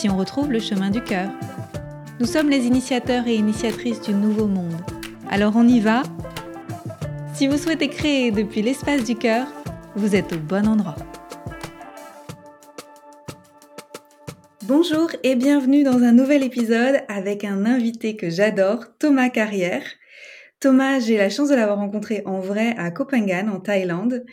[0.00, 1.28] si on retrouve le chemin du cœur.
[2.20, 4.80] Nous sommes les initiateurs et initiatrices du nouveau monde.
[5.28, 6.04] Alors on y va
[7.34, 9.46] Si vous souhaitez créer depuis l'espace du cœur,
[9.96, 10.96] vous êtes au bon endroit.
[14.62, 19.84] Bonjour et bienvenue dans un nouvel épisode avec un invité que j'adore, Thomas Carrière.
[20.60, 24.24] Thomas, j'ai la chance de l'avoir rencontré en vrai à Copenhague, en Thaïlande.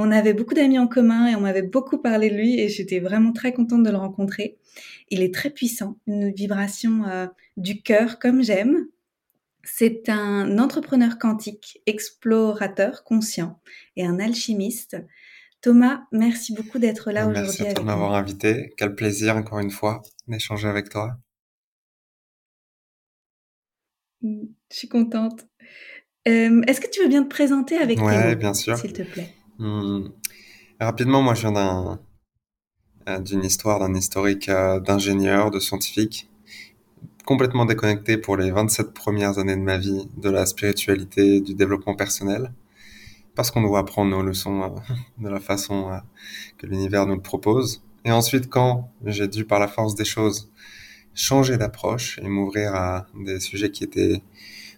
[0.00, 3.00] On avait beaucoup d'amis en commun et on m'avait beaucoup parlé de lui et j'étais
[3.00, 4.56] vraiment très contente de le rencontrer.
[5.10, 7.26] Il est très puissant, une vibration euh,
[7.56, 8.86] du cœur comme j'aime.
[9.64, 13.60] C'est un entrepreneur quantique, explorateur conscient
[13.96, 14.96] et un alchimiste.
[15.62, 17.64] Thomas, merci beaucoup d'être là aujourd'hui.
[17.64, 18.72] Merci de m'avoir invité.
[18.76, 21.18] Quel plaisir encore une fois d'échanger avec toi.
[24.22, 25.48] Je suis contente.
[26.28, 28.76] Euh, est-ce que tu veux bien te présenter avec ouais, bien sûr.
[28.76, 29.34] s'il te plaît?
[29.58, 30.10] Hmm.
[30.80, 31.98] Rapidement, moi, je viens d'un,
[33.08, 36.30] euh, d'une histoire, d'un historique euh, d'ingénieur, de scientifique,
[37.24, 41.94] complètement déconnecté pour les 27 premières années de ma vie de la spiritualité, du développement
[41.96, 42.52] personnel,
[43.34, 44.68] parce qu'on doit apprendre nos leçons euh,
[45.18, 46.00] de la façon
[46.58, 47.82] que l'univers nous le propose.
[48.04, 50.52] Et ensuite, quand j'ai dû, par la force des choses,
[51.14, 54.22] changer d'approche et m'ouvrir à des sujets qui étaient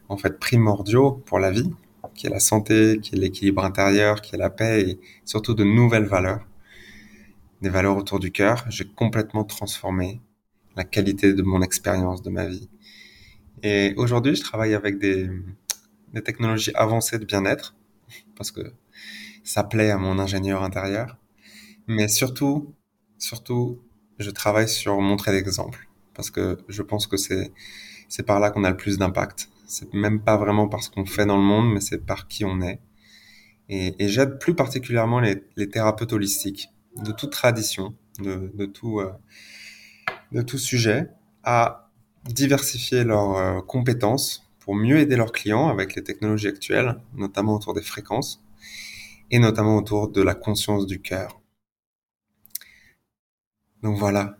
[0.08, 1.70] en fait primordiaux pour la vie,
[2.20, 5.64] qui est la santé, qui est l'équilibre intérieur, qui est la paix et surtout de
[5.64, 6.46] nouvelles valeurs,
[7.62, 8.66] des valeurs autour du cœur.
[8.68, 10.20] J'ai complètement transformé
[10.76, 12.68] la qualité de mon expérience de ma vie.
[13.62, 15.30] Et aujourd'hui, je travaille avec des,
[16.22, 17.74] technologies avancées de bien-être
[18.36, 18.70] parce que
[19.42, 21.16] ça plaît à mon ingénieur intérieur.
[21.86, 22.74] Mais surtout,
[23.16, 23.80] surtout,
[24.18, 28.70] je travaille sur montrer l'exemple parce que je pense que c'est par là qu'on a
[28.70, 29.48] le plus d'impact.
[29.70, 32.60] C'est même pas vraiment parce qu'on fait dans le monde, mais c'est par qui on
[32.60, 32.80] est.
[33.68, 39.12] Et, j'aide plus particulièrement les, thérapeutes holistiques de toute tradition, de, tout, euh,
[40.32, 41.08] de tout sujet,
[41.44, 41.88] à
[42.24, 47.72] diversifier leurs euh, compétences pour mieux aider leurs clients avec les technologies actuelles, notamment autour
[47.72, 48.42] des fréquences
[49.30, 51.40] et notamment autour de la conscience du cœur.
[53.84, 54.36] Donc voilà,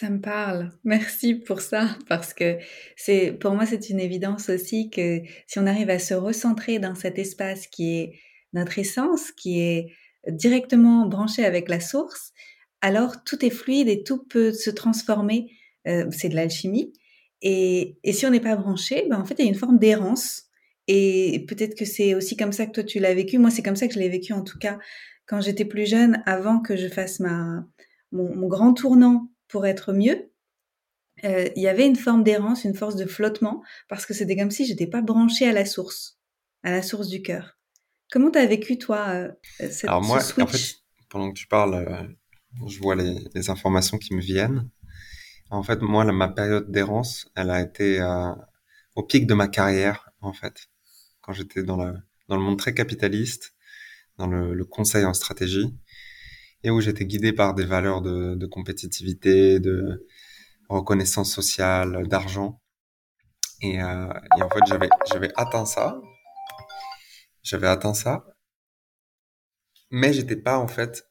[0.00, 0.70] Ça me parle.
[0.84, 2.56] Merci pour ça, parce que
[2.96, 6.94] c'est, pour moi, c'est une évidence aussi que si on arrive à se recentrer dans
[6.94, 8.12] cet espace qui est
[8.54, 9.92] notre essence, qui est
[10.26, 12.32] directement branché avec la source,
[12.80, 15.52] alors tout est fluide et tout peut se transformer.
[15.86, 16.94] Euh, c'est de l'alchimie.
[17.42, 19.78] Et, et, si on n'est pas branché, ben en fait, il y a une forme
[19.78, 20.44] d'errance.
[20.88, 23.36] Et peut-être que c'est aussi comme ça que toi tu l'as vécu.
[23.36, 24.78] Moi, c'est comme ça que je l'ai vécu en tout cas
[25.26, 27.66] quand j'étais plus jeune, avant que je fasse ma
[28.12, 30.30] mon, mon grand tournant pour être mieux,
[31.24, 34.50] euh, il y avait une forme d'errance, une force de flottement, parce que c'était comme
[34.50, 36.18] si j'étais pas branchée à la source,
[36.62, 37.58] à la source du cœur.
[38.10, 40.76] Comment tu as vécu, toi, euh, cette, Alors moi, ce switch en fait,
[41.08, 44.68] pendant que tu parles, euh, je vois les, les, informations qui me viennent.
[45.50, 48.32] En fait, moi, ma période d'errance, elle a été euh,
[48.94, 50.68] au pic de ma carrière, en fait,
[51.20, 51.94] quand j'étais dans, la,
[52.28, 53.54] dans le monde très capitaliste,
[54.16, 55.74] dans le, le conseil en stratégie
[56.62, 60.06] et où j'étais guidé par des valeurs de, compétitivité, de
[60.68, 62.60] reconnaissance sociale, d'argent.
[63.62, 66.00] Et, euh, en fait, j'avais, j'avais atteint ça.
[67.42, 68.24] J'avais atteint ça.
[69.90, 71.10] Mais j'étais pas, en fait,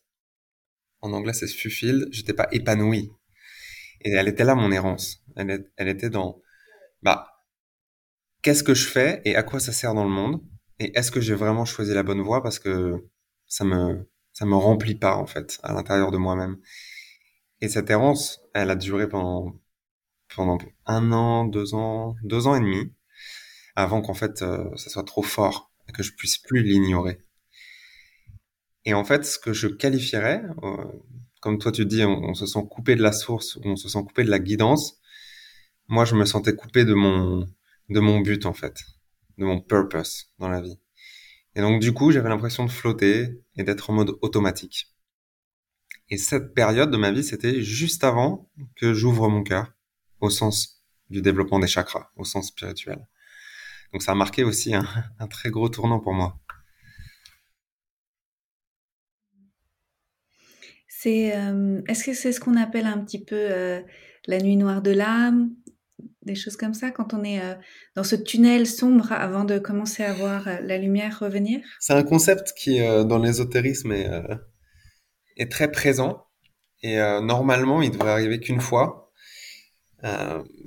[1.02, 3.12] en anglais c'est fulfilled, j'étais pas épanoui.
[4.02, 5.24] Et elle était là, mon errance.
[5.36, 6.42] Elle, elle était dans,
[7.04, 7.44] bah,
[8.42, 10.42] qu'est-ce que je fais et à quoi ça sert dans le monde?
[10.80, 12.42] Et est-ce que j'ai vraiment choisi la bonne voie?
[12.42, 13.06] Parce que
[13.48, 16.60] ça me, ça me remplit pas en fait à l'intérieur de moi-même.
[17.60, 19.54] Et cette errance, elle a duré pendant
[20.34, 22.94] pendant un an, deux ans, deux ans et demi,
[23.75, 27.19] avant qu'en fait euh, ça soit trop fort que je puisse plus l'ignorer.
[28.86, 30.86] Et en fait, ce que je qualifierais, euh,
[31.42, 34.24] comme toi tu dis, on, se sent coupé de la source, on se sent coupé
[34.24, 35.02] de la guidance.
[35.90, 37.46] Moi, je me sentais coupé de mon
[37.90, 38.78] de mon but en fait,
[39.38, 40.80] de mon purpose dans la vie.
[41.56, 44.94] Et donc du coup, j'avais l'impression de flotter et d'être en mode automatique.
[46.10, 49.74] Et cette période de ma vie, c'était juste avant que j'ouvre mon cœur
[50.22, 53.07] au sens du développement des chakras, au sens spirituel.
[53.94, 54.86] Donc ça a marqué aussi un,
[55.30, 56.40] très gros tournant pour moi.
[61.06, 63.81] Euh, est-ce que c'est ce qu'on appelle un petit peu euh,
[64.28, 65.51] la nuit noire de l'âme,
[66.24, 67.56] des choses comme ça, quand on est euh,
[67.96, 71.62] dans ce tunnel sombre avant de commencer à voir la lumière revenir?
[71.80, 76.25] C'est un concept qui, dans l'ésotérisme, est, très présent.
[76.81, 79.12] Et normalement, il devrait arriver qu'une fois,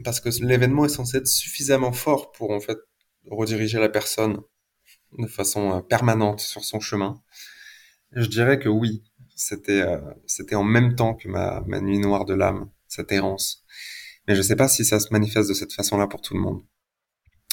[0.05, 2.79] parce que l'événement est censé être suffisamment fort pour en fait
[3.31, 4.38] rediriger la personne
[5.19, 7.23] de façon permanente sur son chemin.
[8.12, 9.05] Je dirais que oui,
[9.37, 13.64] c'était euh, c'était en même temps que ma, ma nuit noire de l'âme, cette errance.
[14.26, 16.62] Mais je sais pas si ça se manifeste de cette façon-là pour tout le monde.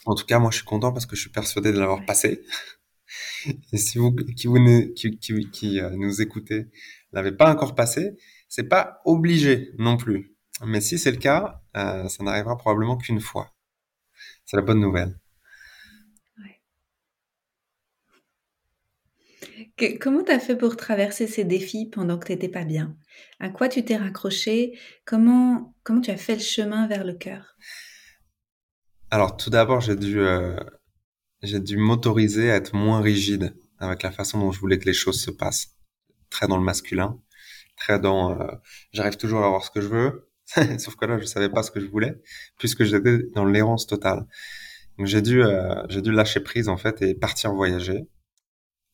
[0.06, 2.44] En tout cas, moi, je suis content parce que je suis persuadé de l'avoir passé.
[3.74, 4.58] Et si vous qui vous
[4.96, 6.68] qui, qui, qui euh, nous écoutez
[7.12, 8.12] l'avez pas encore passé,
[8.48, 10.36] c'est pas obligé non plus.
[10.66, 13.54] Mais si c'est le cas, euh, ça n'arrivera probablement qu'une fois.
[14.46, 15.20] C'est la bonne nouvelle.
[20.00, 22.96] Comment tu as fait pour traverser ces défis pendant que tu n'étais pas bien?
[23.40, 24.78] À quoi tu t'es raccroché?
[25.06, 27.56] Comment, comment tu as fait le chemin vers le cœur?
[29.12, 30.56] Alors, tout d'abord, j'ai dû, euh,
[31.42, 34.94] j'ai dû m'autoriser à être moins rigide avec la façon dont je voulais que les
[34.94, 35.76] choses se passent.
[36.30, 37.20] Très dans le masculin,
[37.76, 38.48] très dans euh,
[38.92, 40.30] j'arrive toujours à avoir ce que je veux,
[40.78, 42.22] sauf que là, je savais pas ce que je voulais,
[42.60, 44.28] puisque j'étais dans l'errance totale.
[44.98, 48.08] Donc, j'ai dû, euh, j'ai dû lâcher prise, en fait, et partir voyager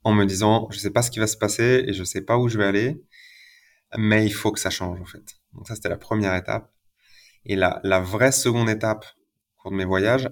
[0.06, 2.38] en me disant je sais pas ce qui va se passer et je sais pas
[2.38, 3.04] où je vais aller,
[3.98, 5.26] mais il faut que ça change en fait.
[5.54, 6.72] Donc ça c'était la première étape.
[7.46, 9.06] Et la, la vraie seconde étape
[9.58, 10.30] au cours de mes voyages,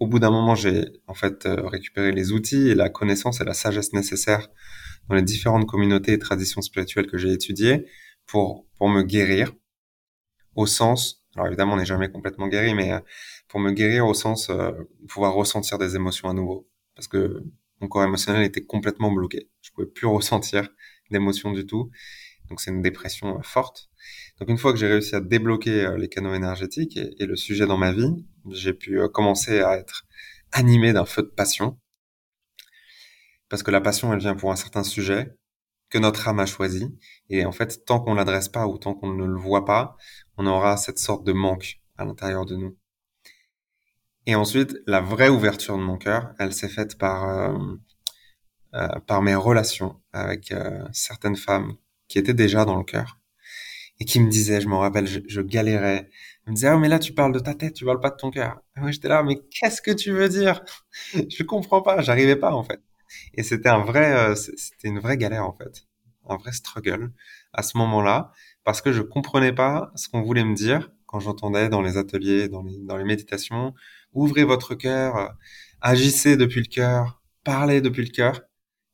[0.00, 3.44] au bout d'un moment j'ai en fait euh, récupéré les outils et la connaissance et
[3.44, 4.48] la sagesse nécessaires
[5.08, 7.86] dans les différentes communautés et traditions spirituelles que j'ai étudiées
[8.26, 9.52] pour pour me guérir
[10.54, 13.00] au sens alors évidemment on n'est jamais complètement guéri mais euh,
[13.48, 14.72] pour me guérir au sens euh,
[15.08, 17.42] pouvoir ressentir des émotions à nouveau parce que
[17.80, 19.48] mon corps émotionnel était complètement bloqué.
[19.60, 20.68] Je pouvais plus ressentir
[21.10, 21.90] d'émotions du tout.
[22.48, 23.90] Donc c'est une dépression euh, forte.
[24.40, 27.66] Donc une fois que j'ai réussi à débloquer euh, les canaux énergétiques et, le sujet
[27.66, 30.06] dans ma vie, j'ai pu euh, commencer à être
[30.52, 31.78] animé d'un feu de passion.
[33.48, 35.34] Parce que la passion, elle vient pour un certain sujet
[35.90, 36.98] que notre âme a choisi.
[37.30, 39.96] Et en fait, tant qu'on l'adresse pas ou tant qu'on ne le voit pas,
[40.36, 42.77] on aura cette sorte de manque à l'intérieur de nous.
[44.28, 47.58] Et ensuite, la vraie ouverture de mon cœur, elle s'est faite par euh,
[48.74, 51.76] euh, par mes relations avec euh, certaines femmes
[52.08, 53.18] qui étaient déjà dans le cœur
[54.00, 56.10] et qui me disaient, je me rappelle, je, galérais.
[56.44, 58.16] Elles me disaient, oh mais là tu parles de ta tête, tu parles pas de
[58.16, 58.60] ton cœur.
[58.76, 60.62] Et moi j'étais là, mais qu'est-ce que tu veux dire?
[61.30, 62.82] Je comprends pas, j'arrivais pas en fait.
[63.32, 65.86] Et c'était un vrai, c'était une vraie galère en fait,
[66.28, 67.12] un vrai struggle
[67.54, 68.32] à ce moment-là
[68.64, 72.48] parce que je comprenais pas ce qu'on voulait me dire quand j'entendais dans les ateliers,
[72.50, 73.72] dans dans les méditations,
[74.12, 75.36] ouvrez votre cœur,
[75.80, 78.42] agissez depuis le cœur, parlez depuis le cœur.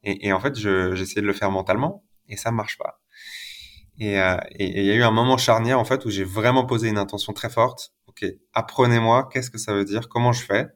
[0.02, 3.00] Et, et en fait, j'essayais de le faire mentalement et ça marche pas.
[3.98, 6.88] Et euh, il y a eu un moment charnière en fait où j'ai vraiment posé
[6.88, 7.94] une intention très forte.
[8.06, 10.68] Ok, apprenez-moi, qu'est-ce que ça veut dire, comment je fais?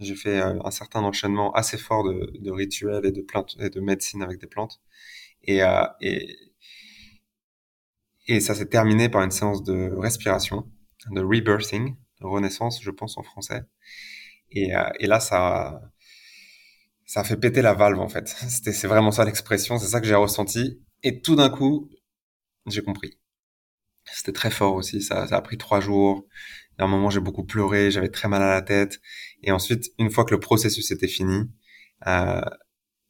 [0.00, 3.80] J'ai fait euh, un certain enchaînement assez fort de, rituels et de plantes et de
[3.80, 4.80] médecine avec des plantes.
[5.42, 6.36] Et, euh, et,
[8.26, 10.70] et ça s'est terminé par une séance de respiration,
[11.10, 13.62] de rebirthing, renaissance, je pense en français.
[14.50, 15.80] Et, euh, et là, ça,
[17.06, 18.28] ça a fait péter la valve en fait.
[18.48, 20.80] C'était, c'est vraiment ça l'expression, c'est ça que j'ai ressenti.
[21.02, 21.90] Et tout d'un coup,
[22.66, 23.18] j'ai compris.
[24.12, 25.02] C'était très fort aussi.
[25.02, 26.26] Ça, ça a pris trois jours.
[26.78, 29.00] À un moment, j'ai beaucoup pleuré, j'avais très mal à la tête.
[29.42, 31.50] Et ensuite, une fois que le processus était fini,
[32.06, 32.40] euh,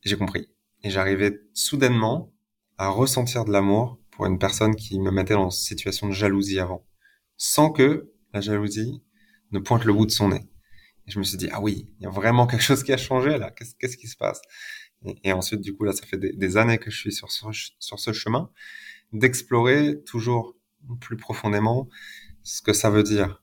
[0.02, 0.48] j'ai compris.
[0.82, 2.32] Et j'arrivais soudainement
[2.78, 6.60] à ressentir de l'amour pour une personne qui me mettait dans une situation de jalousie
[6.60, 6.86] avant,
[7.36, 9.00] sans que la jalousie
[9.52, 10.42] ne pointe le bout de son nez.
[11.06, 12.96] Et je me suis dit, ah oui, il y a vraiment quelque chose qui a
[12.96, 14.42] changé là, qu'est-ce, qui se passe?
[15.22, 18.50] Et, ensuite, du coup, là, ça fait des, années que je suis sur ce, chemin,
[19.12, 20.56] d'explorer toujours
[21.00, 21.88] plus profondément
[22.42, 23.42] ce que ça veut dire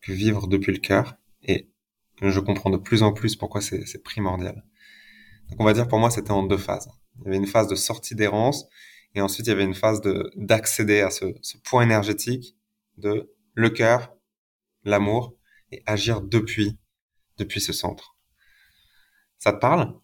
[0.00, 1.68] que vivre depuis le cœur, et
[2.20, 4.64] je comprends de plus en plus pourquoi c'est, c'est primordial.
[5.50, 6.88] Donc on va dire pour moi, c'était en deux phases.
[7.18, 8.66] Il y avait une phase de sortie d'errance,
[9.14, 12.56] et ensuite il y avait une phase de, d'accéder à ce, ce point énergétique
[12.96, 14.14] de le cœur,
[14.84, 15.36] l'amour
[15.70, 16.78] et agir depuis,
[17.38, 18.16] depuis ce centre.
[19.38, 19.94] Ça te parle?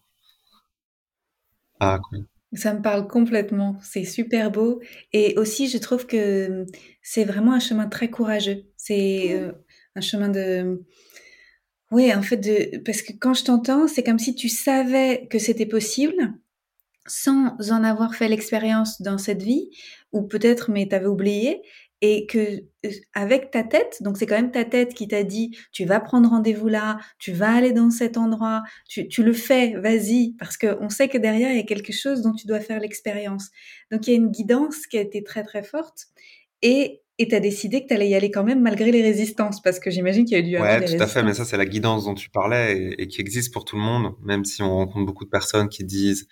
[1.79, 2.27] Ah, cool.
[2.53, 3.77] Ça me parle complètement.
[3.81, 4.81] C'est super beau.
[5.13, 6.65] Et aussi, je trouve que
[7.01, 8.65] c'est vraiment un chemin très courageux.
[8.75, 9.51] C'est euh,
[9.95, 10.83] un chemin de...
[11.91, 12.79] Oui, en fait, de...
[12.79, 16.33] parce que quand je t'entends, c'est comme si tu savais que c'était possible
[17.07, 19.69] sans en avoir fait l'expérience dans cette vie,
[20.11, 21.61] ou peut-être, mais tu avais oublié.
[22.01, 22.63] Et que
[23.13, 26.29] avec ta tête, donc c'est quand même ta tête qui t'a dit tu vas prendre
[26.29, 30.89] rendez-vous là, tu vas aller dans cet endroit, tu, tu le fais, vas-y, parce qu'on
[30.89, 33.49] sait que derrière il y a quelque chose dont tu dois faire l'expérience.
[33.91, 36.07] Donc il y a une guidance qui a été très très forte
[36.61, 39.61] et et tu as décidé que tu allais y aller quand même malgré les résistances,
[39.61, 41.57] parce que j'imagine qu'il y a dû avoir ouais, tout à fait, mais ça c'est
[41.57, 44.61] la guidance dont tu parlais et, et, qui existe pour tout le monde, même si
[44.61, 46.29] on rencontre beaucoup de personnes qui disent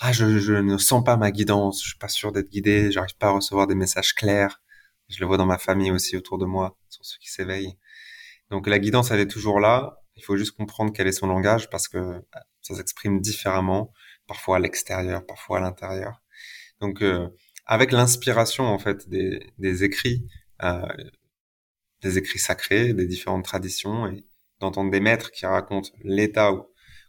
[0.00, 3.16] ah je, je ne sens pas ma guidance, je suis pas sûr d'être guidé, j'arrive
[3.18, 4.60] pas à recevoir des messages clairs.
[5.08, 7.76] Je le vois dans ma famille aussi autour de moi, sur ceux qui s'éveillent.
[8.50, 10.00] Donc la guidance, elle est toujours là.
[10.16, 12.22] Il faut juste comprendre quel est son langage parce que
[12.62, 13.92] ça s'exprime différemment,
[14.26, 16.22] parfois à l'extérieur, parfois à l'intérieur.
[16.80, 17.28] Donc euh,
[17.66, 20.26] avec l'inspiration en fait des, des écrits,
[20.62, 20.86] euh,
[22.02, 24.24] des écrits sacrés, des différentes traditions et
[24.60, 26.50] d'entendre des maîtres qui racontent l'état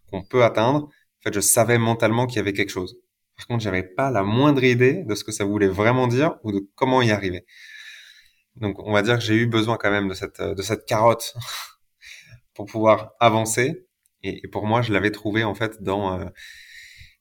[0.09, 2.97] qu'on peut atteindre, en fait, je savais mentalement qu'il y avait quelque chose.
[3.35, 6.51] Par contre, j'avais pas la moindre idée de ce que ça voulait vraiment dire ou
[6.51, 7.45] de comment y arriver.
[8.61, 11.35] Donc, on va dire que j'ai eu besoin quand même de cette, de cette carotte
[12.53, 13.85] pour pouvoir avancer.
[14.23, 16.25] Et, pour moi, je l'avais trouvé en fait dans, euh,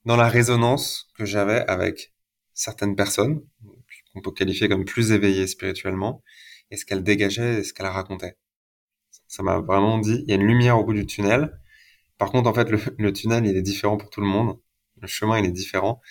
[0.05, 2.13] dans la résonance que j'avais avec
[2.53, 3.41] certaines personnes
[4.13, 6.23] qu'on peut qualifier comme plus éveillées spirituellement
[6.71, 8.37] et ce qu'elles dégageaient et ce qu'elles racontaient.
[9.27, 11.59] Ça m'a vraiment dit, il y a une lumière au bout du tunnel.
[12.17, 14.59] Par contre, en fait, le, tunnel, il est différent pour tout le monde.
[15.01, 16.01] Le chemin, il est différent.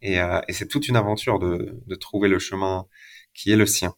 [0.00, 2.86] Et, euh, et c'est toute une aventure de, de trouver le chemin
[3.34, 3.94] qui est le sien.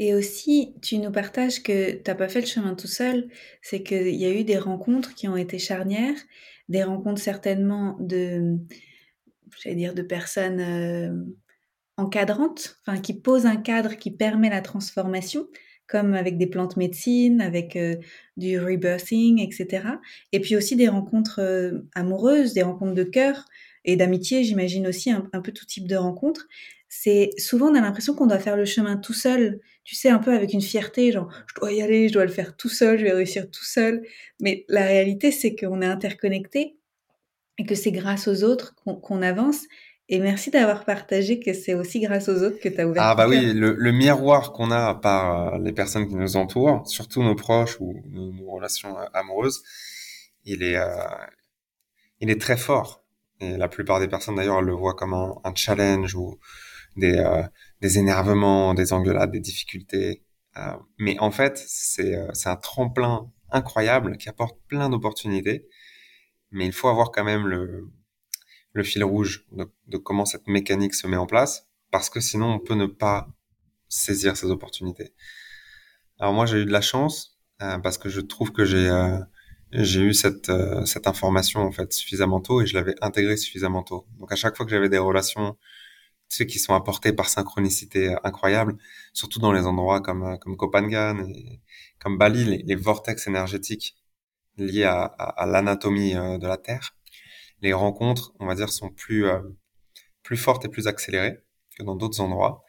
[0.00, 3.28] Et aussi, tu nous partages que tu n'as pas fait le chemin tout seul,
[3.60, 6.16] c'est qu'il y a eu des rencontres qui ont été charnières,
[6.70, 8.56] des rencontres certainement de,
[9.62, 11.12] j'allais dire, de personnes euh,
[11.98, 15.46] encadrantes, enfin qui posent un cadre qui permet la transformation,
[15.86, 17.96] comme avec des plantes médecines, avec euh,
[18.38, 19.84] du rebirthing, etc.
[20.32, 23.44] Et puis aussi des rencontres euh, amoureuses, des rencontres de cœur
[23.84, 26.48] et d'amitié, j'imagine aussi un, un, peu tout type de rencontres
[26.92, 30.18] c'est souvent on a l'impression qu'on doit faire le chemin tout seul, tu sais, un
[30.18, 32.98] peu avec une fierté, genre je dois y aller, je dois le faire tout seul,
[32.98, 34.02] je vais réussir tout seul.
[34.40, 36.76] Mais la réalité, c'est qu'on est interconnecté
[37.58, 39.62] et que c'est grâce aux autres qu'on avance.
[40.08, 43.02] Et merci d'avoir partagé que c'est aussi grâce aux autres que tu as ouvert.
[43.04, 46.82] Ah bah oui, le, le miroir qu'on a par euh, les personnes qui nous entourent,
[46.88, 49.62] surtout nos proches ou nos, nos relations euh, amoureuses,
[50.44, 50.88] il est, euh,
[52.18, 53.04] il est très fort.
[53.38, 56.40] Et la plupart des personnes d'ailleurs le voient comme un, un challenge ou
[56.96, 57.42] des, euh,
[57.80, 60.22] des énervements, des engueulades, des difficultés.
[60.56, 65.68] Euh, mais en fait, c'est euh, c'est un tremplin incroyable qui apporte plein d'opportunités.
[66.50, 67.88] Mais il faut avoir quand même le,
[68.72, 72.46] le fil rouge de, de, comment cette mécanique se met en place, parce que sinon
[72.54, 73.28] on peut ne pas
[73.88, 75.14] saisir ces opportunités.
[76.18, 79.18] Alors moi j'ai eu de la chance euh, parce que je trouve que j'ai euh,
[79.72, 83.82] j'ai eu cette euh, cette information en fait suffisamment tôt et je l'avais intégrée suffisamment
[83.82, 84.06] tôt.
[84.18, 85.56] Donc à chaque fois que j'avais des relations
[86.30, 88.78] ceux qui sont apportés par synchronicité incroyable,
[89.12, 91.60] surtout dans les endroits comme euh, comme Copangan et
[91.98, 93.96] comme Bali, les, vortex énergétiques
[94.56, 96.94] liés à, à, à l'anatomie euh, de la Terre.
[97.62, 99.40] Les rencontres, on va dire, sont plus euh,
[100.22, 101.40] plus fortes et plus accélérées
[101.76, 102.64] que dans d'autres endroits.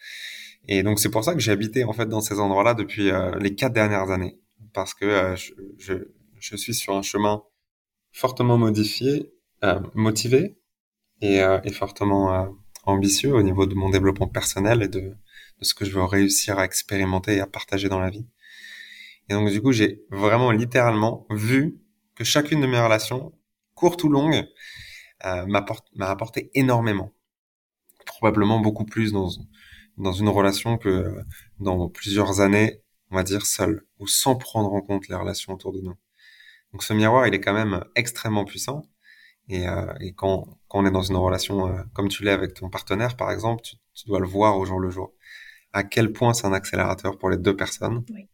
[0.68, 3.56] Et donc c'est pour ça que j'ai habité en fait dans ces endroits-là depuis les
[3.56, 4.40] quatre dernières années,
[4.74, 5.94] parce que je, je,
[6.40, 7.44] je, suis sur un chemin
[8.12, 9.34] fortement modifié,
[9.96, 10.60] motivé
[11.22, 15.86] et, et fortement ambitieux au niveau de mon développement personnel et de, de ce que
[15.86, 18.26] je veux réussir à expérimenter et à partager dans la vie.
[19.30, 21.80] Et donc du coup, j'ai vraiment littéralement vu
[22.16, 23.34] que chacune de mes relations,
[23.76, 24.46] courtes ou longues,
[25.26, 27.14] euh, m'a apporté énormément.
[28.06, 29.30] Probablement beaucoup plus dans,
[29.98, 31.16] dans une relation que
[31.60, 35.74] dans plusieurs années, on va dire, seul ou sans prendre en compte les relations autour
[35.74, 35.96] de nous.
[36.72, 38.84] Donc ce miroir, il est quand même extrêmement puissant.
[39.52, 42.54] Et, euh, et quand, quand, on est dans une relation euh, comme tu l'es avec
[42.54, 45.14] ton partenaire, par exemple, tu, tu, dois le voir au jour le jour.
[45.74, 48.06] À quel point c'est un accélérateur pour les deux personnes.
[48.14, 48.30] Oui.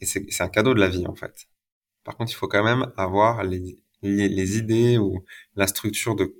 [0.00, 1.48] Et c'est un cadeau de la vie, en fait.
[2.02, 5.22] Par contre, il faut quand même avoir les, les, les idées ou
[5.54, 6.34] la structure de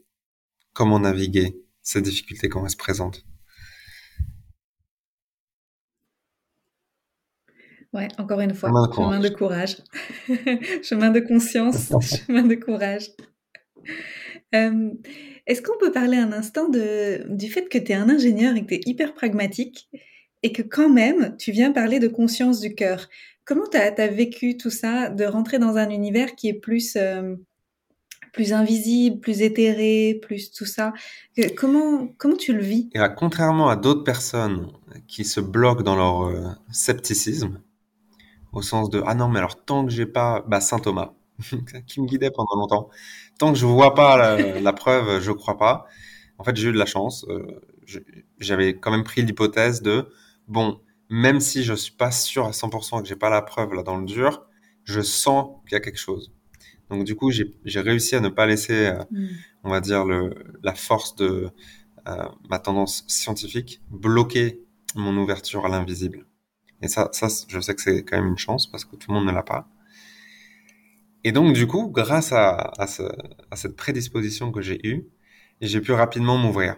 [0.73, 3.27] comment naviguer ces difficultés quand elles se présentent.
[7.93, 9.77] Ouais, encore une fois, chemin de courage,
[10.27, 11.93] chemin de, chemin de conscience,
[12.27, 13.11] chemin de courage.
[14.55, 14.91] Euh,
[15.47, 18.67] Est-ce qu'on peut parler un instant du fait que tu es un ingénieur et que
[18.67, 19.89] tu es hyper pragmatique
[20.43, 23.09] et que quand même tu viens parler de conscience du cœur?
[23.47, 27.35] Comment tu as, vécu tout ça, de rentrer dans un univers qui est plus, euh,
[28.35, 30.93] plus invisible, plus éthéré, plus tout ça?
[31.57, 32.91] Comment, comment tu le vis?
[33.17, 34.71] Contrairement à d'autres personnes
[35.09, 37.61] qui se bloquent dans leur euh, scepticisme,
[38.53, 41.15] au sens de ah non mais alors tant que j'ai pas bah saint Thomas
[41.87, 42.89] qui me guidait pendant longtemps
[43.39, 45.87] tant que je vois pas la, la preuve je crois pas
[46.43, 47.25] en fait, j'ai eu de la chance.
[47.29, 47.61] Euh,
[48.41, 50.09] j'avais quand même pris l'hypothèse de,
[50.49, 53.85] bon, même si je suis pas sûr à 100% que j'ai pas la preuve là
[53.85, 54.45] dans le dur,
[54.83, 56.33] je sens qu'il y a quelque chose.
[56.91, 59.29] Donc du coup, j'ai réussi à ne pas laisser, euh, mm.
[59.63, 60.35] on va dire, le,
[60.65, 61.51] la force de
[62.09, 64.65] euh, ma tendance scientifique bloquer
[64.97, 66.27] mon ouverture à l'invisible.
[66.81, 69.15] Et ça, ça, je sais que c'est quand même une chance parce que tout le
[69.17, 69.69] monde ne l'a pas.
[71.25, 73.02] Et donc, du coup, grâce à, à, ce,
[73.50, 75.09] à cette prédisposition que j'ai eue,
[75.61, 76.76] j'ai pu rapidement m'ouvrir.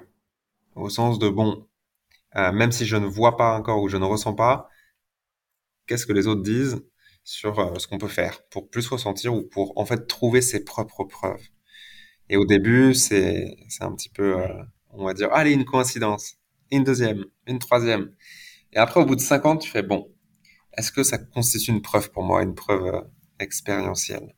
[0.75, 1.67] Au sens de, bon,
[2.37, 4.69] euh, même si je ne vois pas encore ou je ne ressens pas,
[5.87, 6.83] qu'est-ce que les autres disent
[7.25, 10.65] sur euh, ce qu'on peut faire pour plus ressentir ou pour en fait trouver ses
[10.65, 11.43] propres preuves.
[12.29, 16.37] Et au début, c'est un petit peu, euh, on va dire, allez, une coïncidence,
[16.71, 18.15] une deuxième, une troisième.
[18.73, 20.11] Et après, au bout de cinq ans, tu fais, bon,
[20.77, 23.05] est-ce que ça constitue une preuve pour moi, une preuve
[23.41, 24.35] expérientielle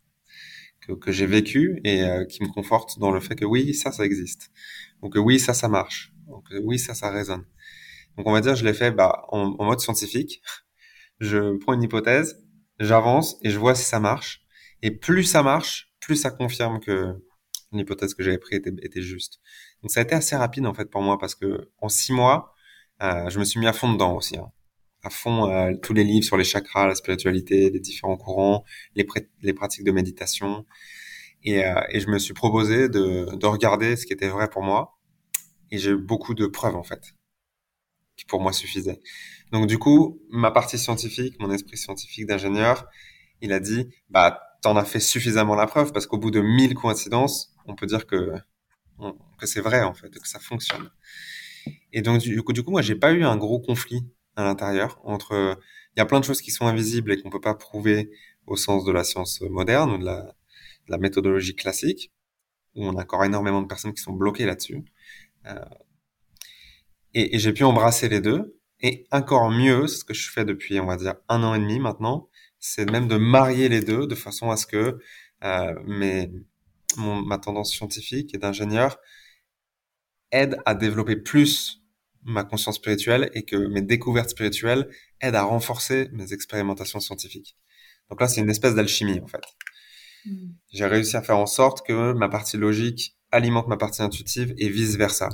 [0.80, 3.92] que, que j'ai vécu et euh, qui me conforte dans le fait que oui, ça,
[3.92, 4.50] ça existe.
[5.02, 6.12] Donc oui, ça, ça marche.
[6.26, 7.44] Donc oui, ça, ça résonne.
[8.16, 10.42] Donc on va dire, je l'ai fait bah, en, en, mode scientifique.
[11.20, 12.42] Je prends une hypothèse,
[12.80, 14.42] j'avance et je vois si ça marche.
[14.82, 17.14] Et plus ça marche, plus ça confirme que
[17.72, 19.40] l'hypothèse que j'avais prise était, était, juste.
[19.82, 22.54] Donc ça a été assez rapide en fait pour moi parce que en six mois,
[23.02, 24.36] euh, je me suis mis à fond dedans aussi.
[24.38, 24.50] Hein
[25.06, 28.64] à fond euh, tous les livres sur les chakras, la spiritualité, les différents courants,
[28.96, 29.04] les,
[29.54, 30.66] pratiques de méditation.
[31.44, 34.62] Et, euh, et, je me suis proposé de, de regarder ce qui était vrai pour
[34.62, 34.98] moi.
[35.70, 37.14] Et j'ai eu beaucoup de preuves, en fait,
[38.16, 39.00] qui pour moi suffisaient.
[39.52, 42.86] Donc, du coup, ma partie scientifique, mon esprit scientifique d'ingénieur,
[43.40, 46.74] il a dit, bah, t'en as fait suffisamment la preuve parce qu'au bout de mille
[46.74, 48.32] coïncidences, on peut dire que,
[49.38, 50.90] que c'est vrai, en fait, que ça fonctionne.
[51.92, 54.02] Et donc, du coup, du coup moi, j'ai pas eu un gros conflit
[54.36, 55.58] à l'intérieur entre
[55.96, 58.10] il y a plein de choses qui sont invisibles et qu'on peut pas prouver
[58.46, 62.12] au sens de la science moderne ou de la, de la méthodologie classique.
[62.74, 64.84] Où on a encore énormément de personnes qui sont bloquées là-dessus.
[65.46, 65.54] Euh,
[67.14, 68.58] et, et j'ai pu embrasser les deux.
[68.80, 71.78] Et encore mieux ce que je fais depuis on va dire un an et demi
[71.78, 72.28] maintenant
[72.58, 74.98] c'est même de marier les deux de façon à ce que
[75.44, 76.30] euh, mes,
[76.96, 78.98] mon, ma tendance scientifique et d'ingénieur
[80.32, 81.82] aide à développer plus
[82.26, 84.88] ma conscience spirituelle et que mes découvertes spirituelles
[85.20, 87.56] aident à renforcer mes expérimentations scientifiques.
[88.10, 89.42] Donc là, c'est une espèce d'alchimie, en fait.
[90.24, 90.50] Hmm.
[90.72, 94.68] J'ai réussi à faire en sorte que ma partie logique alimente ma partie intuitive et
[94.68, 95.28] vice versa.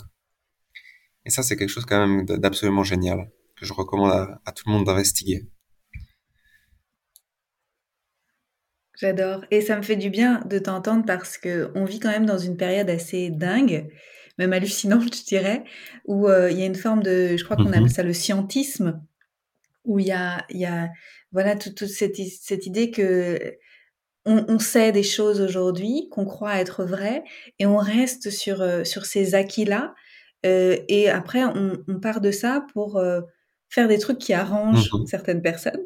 [1.24, 4.72] Et ça, c'est quelque chose quand même d'absolument génial que je recommande à, tout le
[4.72, 5.48] monde d'investiguer.
[8.98, 9.44] J'adore.
[9.50, 12.38] Et ça me fait du bien de t'entendre parce que on vit quand même dans
[12.38, 13.88] une période assez dingue
[14.38, 15.64] même hallucinante, je dirais,
[16.06, 17.88] où euh, il y a une forme de, je crois qu'on appelle mhm.
[17.88, 19.02] ça le scientisme,
[19.84, 20.90] où il y a, il y a
[21.32, 23.56] voilà toute, cette, cette, idée que
[24.24, 27.24] on, on sait des choses aujourd'hui qu'on croit être vraies
[27.58, 29.94] et on reste sur euh, sur ces acquis-là
[30.46, 33.02] euh, et après on, on, part de ça pour
[33.68, 35.06] faire des trucs qui arrangent mhm.
[35.06, 35.80] certaines personnes.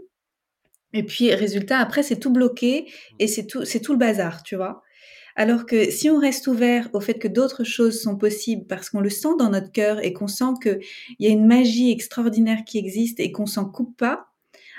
[0.92, 4.56] Et puis résultat après c'est tout bloqué et c'est tout c'est tout le bazar, tu
[4.56, 4.82] vois.
[5.36, 9.00] Alors que si on reste ouvert au fait que d'autres choses sont possibles parce qu'on
[9.00, 10.80] le sent dans notre cœur et qu'on sent qu'il
[11.18, 14.28] y a une magie extraordinaire qui existe et qu'on s'en coupe pas,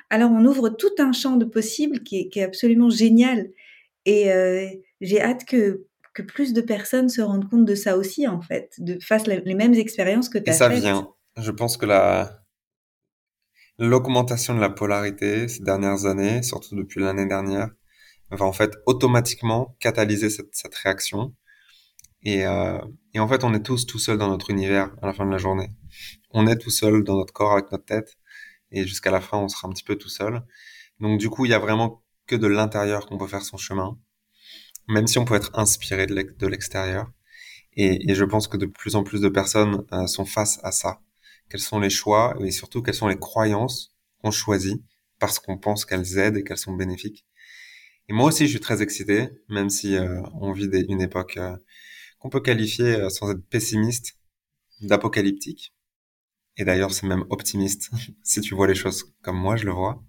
[0.10, 3.52] alors on ouvre tout un champ de possibles qui est, absolument génial.
[4.06, 4.68] Et euh,
[5.00, 8.74] j'ai hâte que, que plus de personnes se rendent compte de ça aussi, en fait,
[8.80, 11.10] de fassent les mêmes expériences que tu as Et ça vient.
[11.40, 12.42] Je pense que la
[13.80, 17.70] l'augmentation de la polarité ces dernières années, surtout depuis l'année dernière,
[18.32, 21.36] va en fait automatiquement catalyser cette, cette réaction.
[22.24, 22.80] Et, euh,
[23.14, 25.32] et, en fait, on est tous tout seuls dans notre univers à la fin de
[25.32, 25.72] la journée.
[26.32, 28.18] On est tout seul dans notre corps avec notre tête.
[28.72, 30.44] Et jusqu'à la fin, on sera un petit peu tout seul.
[31.00, 33.98] Donc du coup, il y a vraiment que de l'intérieur qu'on peut faire son chemin,
[34.90, 37.12] même si on peut être inspiré de l'extérieur.
[37.74, 40.72] Et, et, je pense que de plus en plus de personnes euh, sont face à
[40.72, 41.02] ça.
[41.50, 44.82] Quels sont les choix et surtout quelles sont les croyances qu'on choisit
[45.20, 47.27] parce qu'on pense qu'elles aident et qu'elles sont bénéfiques.
[48.10, 51.58] Et moi aussi, je suis très excité, même si euh, on vit une époque euh,
[52.20, 54.18] qu'on peut qualifier, euh, sans être pessimiste,
[54.82, 55.74] d'apocalyptique.
[56.56, 57.92] Et d'ailleurs, c'est même optimiste,
[58.24, 60.02] si tu vois les choses comme moi, je le vois.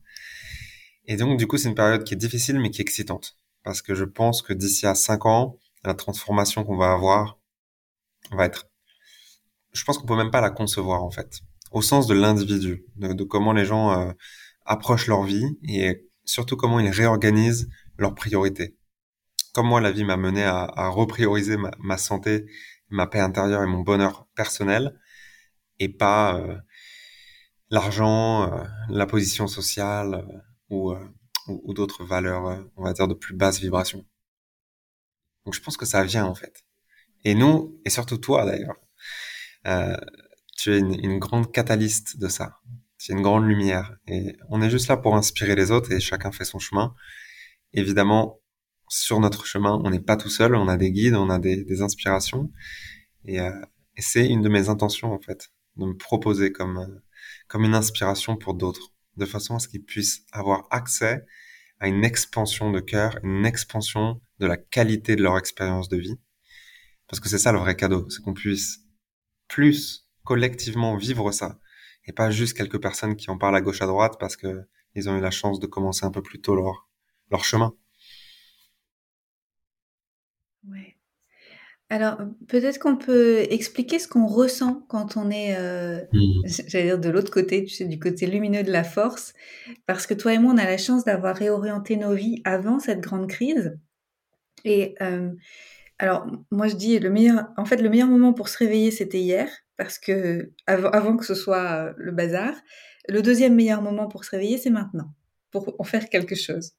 [1.07, 3.37] Et donc, du coup, c'est une période qui est difficile, mais qui est excitante.
[3.65, 7.41] Parce que je pense que d'ici à cinq ans, la transformation qu'on va avoir
[8.31, 8.69] va être...
[9.73, 11.41] Je pense qu'on peut même pas la concevoir, en fait.
[11.73, 14.15] Au sens de l'individu, de, comment les gens
[14.65, 18.77] approchent leur vie et surtout comment ils réorganisent leurs priorités.
[19.53, 22.47] Comme moi, la vie m'a mené à, à reprioriser ma, santé,
[22.89, 24.99] ma paix intérieure et mon bonheur personnel,
[25.79, 26.57] et pas euh,
[27.71, 30.27] l'argent, euh, la position sociale
[30.71, 30.95] euh,
[31.49, 34.05] ou, d'autres valeurs, on va dire, de plus basse vibration.
[35.45, 36.65] Donc je pense que ça vient en fait.
[37.25, 38.77] Et nous, et surtout toi d'ailleurs,
[40.57, 42.59] tu es une, une, grande catalyste de ça.
[42.99, 43.97] Tu es une grande lumière.
[44.07, 46.95] Et on est juste là pour inspirer les autres et chacun fait son chemin.
[47.73, 48.41] Évidemment,
[48.89, 51.65] sur notre chemin, on n'est pas tout seul, on a des guides, on a des,
[51.65, 52.51] des inspirations.
[53.25, 53.51] Et, euh,
[53.97, 57.03] et c'est une de mes intentions, en fait, de me proposer comme, euh,
[57.49, 61.25] comme une inspiration pour d'autres, de façon à ce qu'ils puissent avoir accès
[61.81, 66.19] à une expansion de cœur, une expansion de la qualité de leur expérience de vie.
[67.09, 68.81] Parce que c'est ça le vrai cadeau, c'est qu'on puisse
[69.49, 71.59] plus collectivement vivre ça
[72.07, 75.09] et pas juste quelques personnes qui en parlent à gauche à droite parce que ils
[75.09, 76.88] ont eu la chance de commencer un peu plus tôt leur,
[77.31, 77.75] leur chemin.
[80.69, 80.97] Ouais.
[81.91, 86.47] Alors, peut-être qu'on peut expliquer ce qu'on ressent quand on est, euh, mmh.
[86.67, 89.33] j'allais dire de l'autre côté, tu sais, du côté lumineux de la force,
[89.87, 93.01] parce que toi et moi, on a la chance d'avoir réorienté nos vies avant cette
[93.01, 93.79] grande crise.
[94.65, 95.31] Et euh,
[95.99, 99.21] alors, moi, je dis le meilleur, en fait, le meilleur moment pour se réveiller, c'était
[99.21, 102.53] hier, parce que avant, avant que ce soit le bazar.
[103.09, 105.15] Le deuxième meilleur moment pour se réveiller, c'est maintenant,
[105.51, 106.73] pour en faire quelque chose.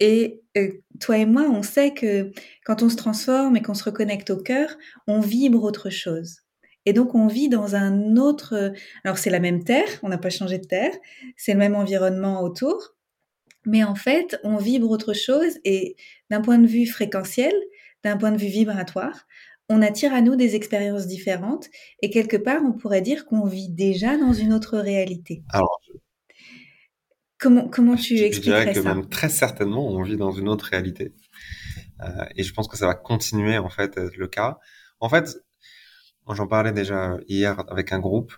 [0.00, 2.30] Et euh, toi et moi, on sait que
[2.64, 4.76] quand on se transforme et qu'on se reconnecte au cœur,
[5.06, 6.42] on vibre autre chose.
[6.86, 8.72] Et donc on vit dans un autre...
[9.04, 10.94] Alors c'est la même terre, on n'a pas changé de terre,
[11.36, 12.94] c'est le même environnement autour,
[13.66, 15.96] mais en fait on vibre autre chose et
[16.30, 17.52] d'un point de vue fréquentiel,
[18.04, 19.26] d'un point de vue vibratoire,
[19.68, 21.68] on attire à nous des expériences différentes
[22.00, 25.42] et quelque part on pourrait dire qu'on vit déjà dans une autre réalité.
[25.52, 25.80] Alors
[27.38, 30.66] Comment, comment tu je, expliquerais dirais que même très certainement, on vit dans une autre
[30.66, 31.14] réalité.
[32.00, 34.58] Euh, et je pense que ça va continuer en fait être le cas.
[35.00, 35.38] En fait,
[36.28, 38.32] j'en parlais déjà hier avec un groupe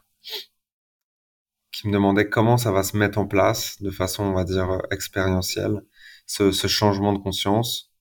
[1.72, 4.82] qui me demandait comment ça va se mettre en place de façon, on va dire,
[4.90, 5.80] expérientielle,
[6.26, 7.92] ce, ce changement de conscience.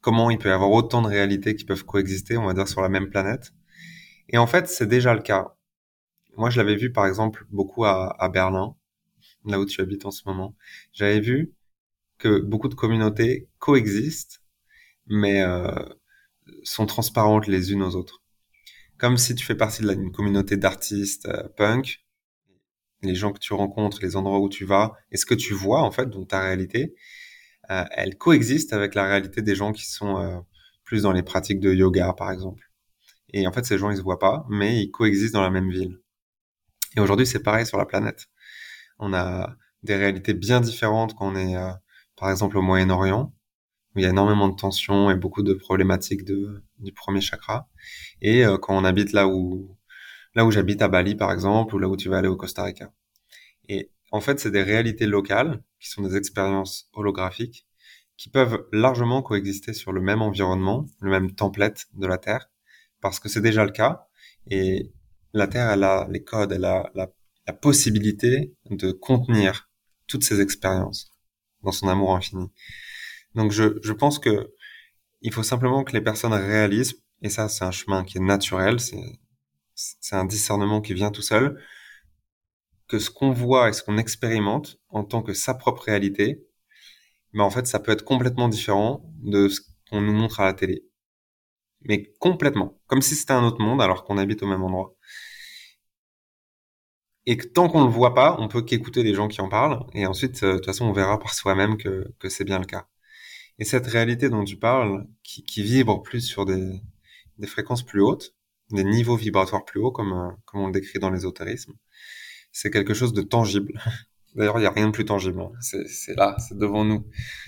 [0.00, 2.82] Comment il peut y avoir autant de réalités qui peuvent coexister, on va dire, sur
[2.82, 3.54] la même planète.
[4.28, 5.56] Et en fait, c'est déjà le cas.
[6.36, 8.76] Moi, je l'avais vu, par exemple, beaucoup à, à Berlin
[9.44, 10.56] là où tu habites en ce moment,
[10.92, 11.54] j'avais vu
[12.18, 14.40] que beaucoup de communautés coexistent,
[15.06, 15.70] mais euh,
[16.62, 18.22] sont transparentes les unes aux autres.
[18.98, 22.04] Comme si tu fais partie d'une communauté d'artistes euh, punk,
[23.02, 25.82] les gens que tu rencontres, les endroits où tu vas, et ce que tu vois
[25.82, 26.94] en fait dans ta réalité,
[27.70, 30.38] euh, elle coexiste avec la réalité des gens qui sont euh,
[30.84, 32.70] plus dans les pratiques de yoga par exemple.
[33.30, 35.70] Et en fait, ces gens ils se voient pas, mais ils coexistent dans la même
[35.70, 36.00] ville.
[36.96, 38.28] Et aujourd'hui, c'est pareil sur la planète
[38.98, 41.70] on a des réalités bien différentes quand on est, euh,
[42.16, 43.34] par exemple, au Moyen-Orient,
[43.94, 47.68] où il y a énormément de tensions et beaucoup de problématiques de, du premier chakra.
[48.20, 49.76] Et euh, quand on habite là où,
[50.34, 52.64] là où j'habite à Bali, par exemple, ou là où tu vas aller au Costa
[52.64, 52.92] Rica.
[53.68, 57.66] Et en fait, c'est des réalités locales, qui sont des expériences holographiques,
[58.16, 62.48] qui peuvent largement coexister sur le même environnement, le même template de la Terre,
[63.00, 64.06] parce que c'est déjà le cas.
[64.50, 64.92] Et
[65.32, 67.10] la Terre, elle a les codes, elle a la
[67.46, 69.70] la possibilité de contenir
[70.06, 71.10] toutes ces expériences
[71.62, 72.50] dans son amour infini.
[73.34, 74.54] Donc je, je pense que
[75.22, 78.78] il faut simplement que les personnes réalisent, et ça c'est un chemin qui est naturel,
[78.78, 79.18] c'est,
[80.12, 81.60] un discernement qui vient tout seul,
[82.86, 86.46] que ce qu'on voit et ce qu'on expérimente en tant que sa propre réalité,
[87.32, 90.52] mais en fait ça peut être complètement différent de ce qu'on nous montre à la
[90.52, 90.84] télé.
[91.80, 94.93] Mais complètement, comme si c'était un autre monde alors qu'on habite au même endroit
[97.26, 99.84] et que tant qu'on le voit pas, on peut qu'écouter les gens qui en parlent,
[99.94, 102.66] et ensuite, euh, de toute façon, on verra par soi-même que, que c'est bien le
[102.66, 102.86] cas.
[103.58, 106.80] Et cette réalité dont tu parles, qui, qui vibre plus sur des,
[107.38, 108.34] des fréquences plus hautes,
[108.70, 111.72] des niveaux vibratoires plus hauts, comme, euh, comme on le décrit dans l'ésotérisme,
[112.52, 113.80] c'est quelque chose de tangible.
[114.34, 115.40] D'ailleurs, il n'y a rien de plus tangible.
[115.40, 115.52] Hein.
[115.60, 117.06] C'est là, c'est devant nous.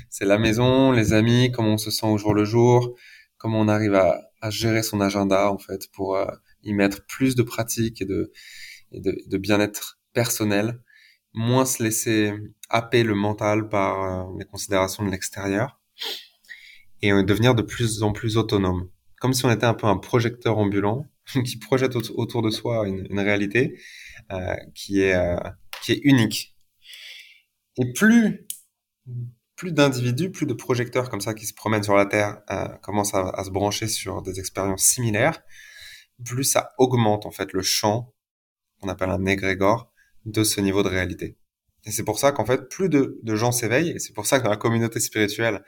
[0.09, 2.95] C'est la maison, les amis, comment on se sent au jour le jour,
[3.39, 6.27] comment on arrive à, à gérer son agenda, en fait, pour euh,
[6.63, 8.33] y mettre plus de pratique et de,
[8.93, 10.81] et de, bien-être personnel,
[11.35, 12.33] moins se laisser
[12.71, 15.81] happer le mental par euh, les considérations de l'extérieur
[17.03, 18.91] et euh, devenir de plus en plus autonome.
[19.21, 21.07] Comme si on était un peu un projecteur ambulant
[21.45, 23.79] qui projette autour de soi une, réalité
[24.33, 26.57] euh, qui est unique.
[27.79, 28.47] Et plus
[29.57, 32.43] plus d'individus, plus de projecteurs comme ça qui se promènent sur la Terre
[32.83, 35.41] commencent à, à, se brancher sur des expériences similaires,
[36.23, 38.15] plus ça augmente en fait le champ
[38.87, 39.93] qu'on appelle un égrégore
[40.25, 41.37] de ce niveau de réalité.
[41.85, 44.45] Et c'est pour ça qu'en fait, plus de, gens s'éveillent, et c'est pour ça que
[44.45, 45.65] dans la communauté spirituelle,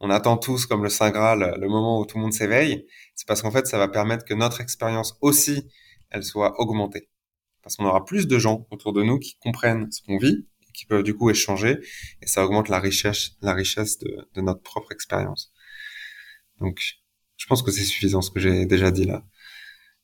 [0.00, 3.26] on attend tous comme le Saint Graal le moment où tout le monde s'éveille, c'est
[3.26, 5.68] parce qu'en fait, ça va permettre que notre expérience aussi,
[6.10, 7.08] elle soit augmentée.
[7.62, 10.72] Parce qu'on aura plus de gens autour de nous qui comprennent ce qu'on vit, et
[10.72, 11.78] qui peuvent du coup échanger,
[12.20, 15.52] et ça augmente la richesse, la richesse de, notre propre expérience.
[16.60, 16.80] Donc,
[17.36, 19.24] je pense que c'est suffisant ce que j'ai déjà dit là.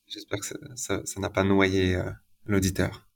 [0.07, 2.11] J'espère que ça n'a pas noyé euh,
[2.47, 3.09] l'auditeur.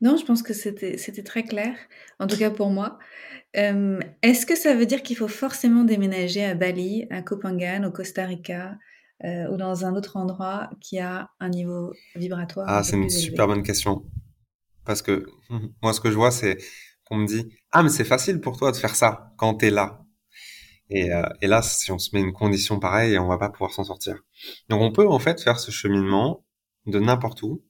[0.00, 1.76] Non, je pense que c'était très clair,
[2.18, 2.98] en tout cas pour moi.
[3.54, 8.26] est-ce que ça veut dire qu'il faut forcément déménager à Bali, à Copenhague, au Costa
[8.26, 8.76] Rica,
[9.24, 13.48] euh, ou dans un autre endroit qui a un niveau vibratoire Ah, c'est une super
[13.48, 14.04] bonne question.
[14.84, 15.26] Parce que
[15.82, 16.58] moi, ce que je vois, c'est
[17.04, 20.04] qu'on me dit Ah, mais c'est facile pour toi de faire ça quand t'es là.
[20.90, 23.84] Et, euh, là, si on se met une condition pareille, on va pas pouvoir s'en
[23.84, 24.16] sortir.
[24.68, 26.44] Donc, on peut en fait faire ce cheminement
[26.86, 27.62] de n'importe où,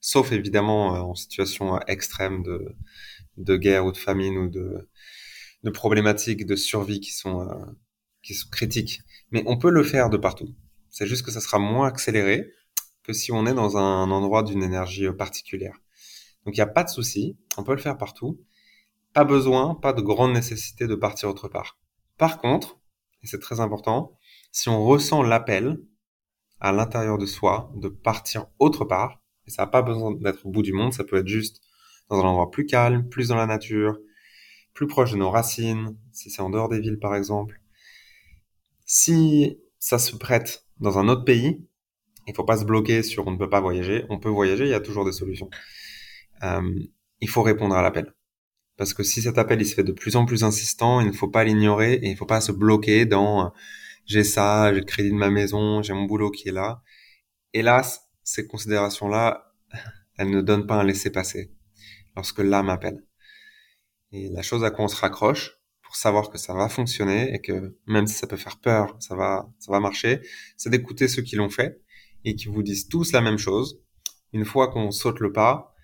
[0.00, 2.76] sauf évidemment euh, en situation euh, extrême de,
[3.36, 4.88] de guerre ou de famine ou de,
[5.64, 7.64] de problématiques de survie qui sont, euh,
[8.22, 9.00] qui sont critiques.
[9.30, 10.54] Mais on peut le faire de partout.
[10.90, 12.52] C'est juste que ça sera moins accéléré
[13.02, 15.76] que si on est dans un endroit d'une énergie particulière.
[16.44, 18.40] Donc il n'y a pas de souci, on peut le faire partout.
[19.14, 21.78] Pas besoin, pas de grande nécessité de partir autre part.
[22.18, 22.78] Par contre,
[23.22, 24.18] et c'est très important,
[24.52, 25.78] si on ressent l'appel
[26.60, 30.50] à l'intérieur de soi de partir autre part, et ça n'a pas besoin d'être au
[30.50, 31.62] bout du monde, ça peut être juste
[32.08, 33.98] dans un endroit plus calme, plus dans la nature,
[34.74, 37.60] plus proche de nos racines, si c'est en dehors des villes par exemple.
[38.84, 41.66] Si ça se prête dans un autre pays,
[42.26, 44.70] il faut pas se bloquer sur on ne peut pas voyager, on peut voyager, il
[44.70, 45.50] y a toujours des solutions.
[46.42, 46.78] Euh,
[47.20, 48.12] il faut répondre à l'appel.
[48.78, 51.12] Parce que si cet appel il se fait de plus en plus insistant, il ne
[51.12, 53.52] faut pas l'ignorer et il ne faut pas se bloquer dans
[54.06, 56.82] j'ai ça, j'ai le crédit de ma maison, j'ai mon boulot qui est là.
[57.52, 59.52] Hélas, ces considérations-là,
[60.16, 61.52] elles ne donnent pas un laisser-passer
[62.16, 63.04] lorsque l'âme appelle.
[64.12, 67.40] Et la chose à quoi on se raccroche pour savoir que ça va fonctionner et
[67.40, 70.20] que même si ça peut faire peur, ça va, ça va marcher,
[70.56, 71.82] c'est d'écouter ceux qui l'ont fait
[72.24, 73.82] et qui vous disent tous la même chose.
[74.32, 75.74] Une fois qu'on saute le pas,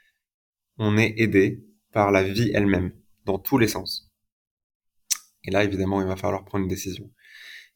[0.79, 2.93] on est aidé par la vie elle-même,
[3.25, 4.11] dans tous les sens.
[5.45, 7.11] Et là, évidemment, il va falloir prendre une décision.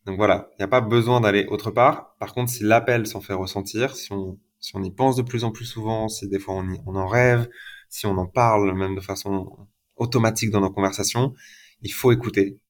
[0.04, 2.16] Donc voilà, il n'y a pas besoin d'aller autre part.
[2.18, 5.44] Par contre, si l'appel s'en fait ressentir, si on, si on y pense de plus
[5.44, 7.48] en plus souvent, si des fois on, on en rêve,
[7.88, 11.34] si on en parle même de façon automatique dans nos conversations,
[11.82, 12.60] il faut écouter.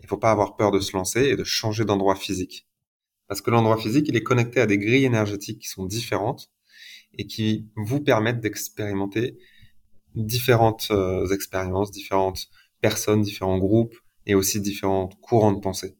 [0.00, 2.68] Il faut pas avoir peur de se lancer et de changer d'endroit physique.
[3.26, 6.50] Parce que l'endroit physique, il est connecté à des grilles énergétiques qui sont différentes
[7.18, 9.38] et qui vous permettent d'expérimenter
[10.16, 12.48] différentes euh, expériences, différentes
[12.80, 15.96] personnes, différents groupes et aussi différents courants de pensée.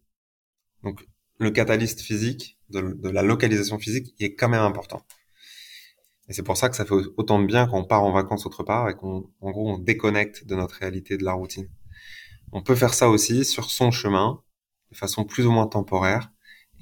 [0.83, 1.07] Donc,
[1.39, 5.03] le catalyste physique, de, la localisation physique, est quand même important.
[6.29, 8.47] Et c'est pour ça que ça fait autant de bien quand on part en vacances
[8.47, 11.69] autre part et qu'on, en gros, on déconnecte de notre réalité, de la routine.
[12.53, 14.43] On peut faire ça aussi sur son chemin,
[14.91, 16.33] de façon plus ou moins temporaire,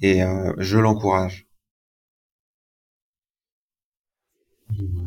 [0.01, 1.47] et euh, je l'encourage.
[4.69, 5.04] Hmm.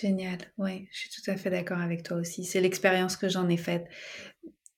[0.00, 2.44] Génial, oui, je suis tout à fait d'accord avec toi aussi.
[2.44, 3.86] C'est l'expérience que j'en ai faite.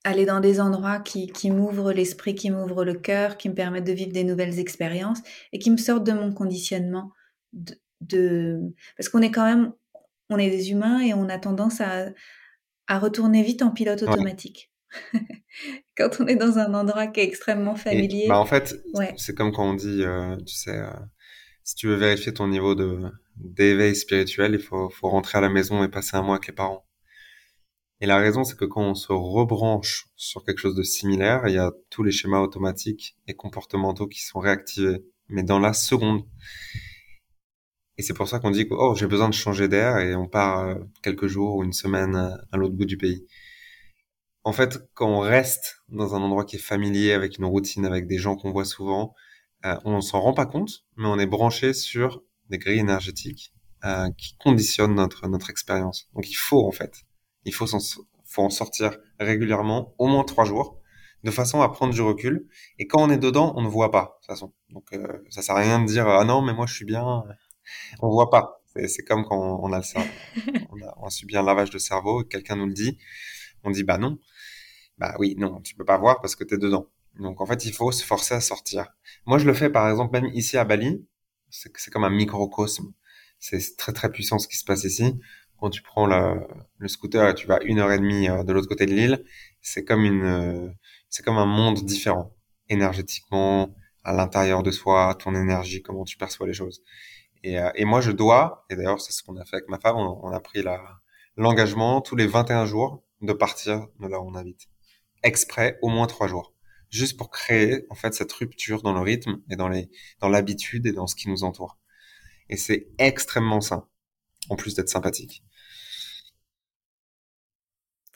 [0.04, 3.86] Aller dans des endroits qui, qui m'ouvrent l'esprit, qui m'ouvrent le cœur, qui me permettent
[3.86, 5.18] de vivre des nouvelles expériences
[5.52, 7.10] et qui me sortent de mon conditionnement.
[8.00, 8.60] De,
[8.96, 9.72] Parce qu'on est quand même,
[10.30, 12.10] on est des humains et on a tendance à,
[12.86, 14.70] à retourner vite en pilote automatique.
[15.96, 18.26] quand on est dans un endroit qui est extrêmement familier.
[18.28, 18.76] bah en fait,
[19.16, 20.90] c'est comme quand on dit, euh, tu sais, euh,
[21.64, 25.48] si tu veux vérifier ton niveau de d'éveil spirituel, il faut, faut rentrer à la
[25.48, 26.86] maison et passer un mois avec les parents.
[28.00, 31.54] Et la raison, c'est que quand on se rebranche sur quelque chose de similaire, il
[31.54, 36.22] y a tous les schémas automatiques et comportementaux qui sont réactivés, mais dans la seconde.
[37.96, 40.28] Et c'est pour ça qu'on dit que oh, j'ai besoin de changer d'air et on
[40.28, 43.26] part euh, quelques jours ou une semaine à l'autre bout du pays
[44.48, 48.06] en fait, quand on reste dans un endroit qui est familier, avec une routine, avec
[48.06, 49.14] des gens qu'on voit souvent,
[49.66, 53.52] euh, on s'en rend pas compte, mais on est branché sur des grilles énergétiques
[53.84, 56.08] euh, qui conditionnent notre notre expérience.
[56.14, 57.04] Donc il faut en fait,
[57.44, 57.66] il faut,
[58.24, 60.80] faut en sortir régulièrement, au moins trois jours,
[61.24, 62.48] de façon à prendre du recul.
[62.78, 64.52] Et quand on est dedans, on ne voit pas, de toute façon.
[64.70, 67.24] Donc euh, ça sert à rien de dire ah non mais moi je suis bien,
[68.00, 68.62] on voit pas.
[68.86, 70.08] C'est comme quand on a le cerveau,
[70.70, 72.98] on a, on a subi un lavage de cerveau, quelqu'un nous le dit,
[73.64, 74.18] on dit bah non.
[74.98, 76.88] Bah oui, non, tu peux pas voir parce que tu es dedans.
[77.18, 78.92] Donc en fait, il faut se forcer à sortir.
[79.26, 81.06] Moi, je le fais par exemple même ici à Bali.
[81.50, 82.92] C'est comme un microcosme.
[83.38, 85.18] C'est très très puissant ce qui se passe ici.
[85.58, 86.46] Quand tu prends le,
[86.78, 89.24] le scooter et tu vas une heure et demie euh, de l'autre côté de l'île,
[89.60, 90.68] c'est comme une, euh,
[91.08, 92.34] c'est comme un monde différent,
[92.68, 96.82] énergétiquement, à l'intérieur de soi, ton énergie, comment tu perçois les choses.
[97.42, 99.78] Et, euh, et moi, je dois, et d'ailleurs, c'est ce qu'on a fait avec ma
[99.78, 100.62] femme, on, on a pris
[101.36, 104.68] l'engagement tous les 21 jours de partir de là où on habite
[105.22, 106.54] exprès au moins trois jours,
[106.90, 110.86] juste pour créer en fait cette rupture dans le rythme et dans les dans l'habitude
[110.86, 111.78] et dans ce qui nous entoure.
[112.48, 113.86] Et c'est extrêmement sain,
[114.48, 115.42] en plus d'être sympathique.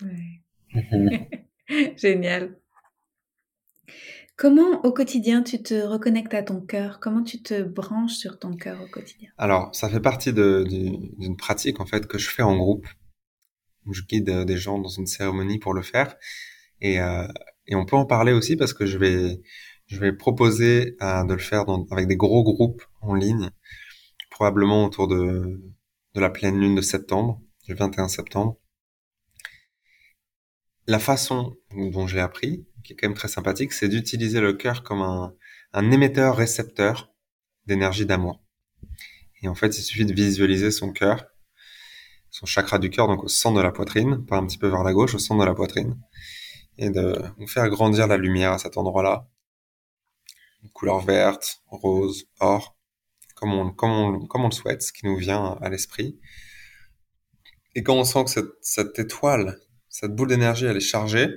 [1.96, 2.56] Génial.
[4.37, 6.98] Comment au quotidien tu te reconnectes à ton cœur?
[7.00, 9.30] Comment tu te branches sur ton cœur au quotidien?
[9.38, 12.87] Alors, ça fait partie d'une pratique en fait que je fais en groupe.
[13.90, 16.16] Je guide euh, des gens dans une cérémonie pour le faire.
[16.80, 17.26] Et, euh,
[17.66, 19.40] et on peut en parler aussi parce que je vais,
[19.87, 23.51] je vais proposer euh, de le faire dans, avec des gros groupes en ligne,
[24.31, 25.61] probablement autour de,
[26.14, 28.59] de la pleine lune de septembre, du 21 septembre.
[30.87, 34.53] La façon dont je l'ai appris, qui est quand même très sympathique, c'est d'utiliser le
[34.53, 35.35] cœur comme un,
[35.72, 37.12] un émetteur-récepteur
[37.66, 38.42] d'énergie d'amour.
[39.42, 41.27] Et en fait, il suffit de visualiser son cœur,
[42.31, 44.83] son chakra du cœur, donc au centre de la poitrine, pas un petit peu vers
[44.83, 45.96] la gauche, au centre de la poitrine,
[46.78, 47.14] et de
[47.46, 49.28] faire grandir la lumière à cet endroit-là.
[50.72, 52.76] Couleur verte, rose, or,
[53.35, 56.20] comme on, on, on le souhaite, ce qui nous vient à l'esprit.
[57.74, 59.58] Et quand on sent que cette, étoile,
[59.88, 61.28] cette boule d'énergie, elle est chargée,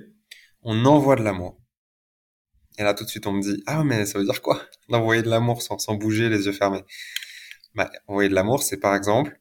[0.62, 1.60] on envoie de l'amour.
[2.78, 5.22] Et là, tout de suite, on me dit, ah, mais ça veut dire quoi D'envoyer
[5.22, 6.84] de l'amour sans, sans bouger, les yeux fermés?
[7.74, 9.40] Bah, envoyer de l'amour, c'est par exemple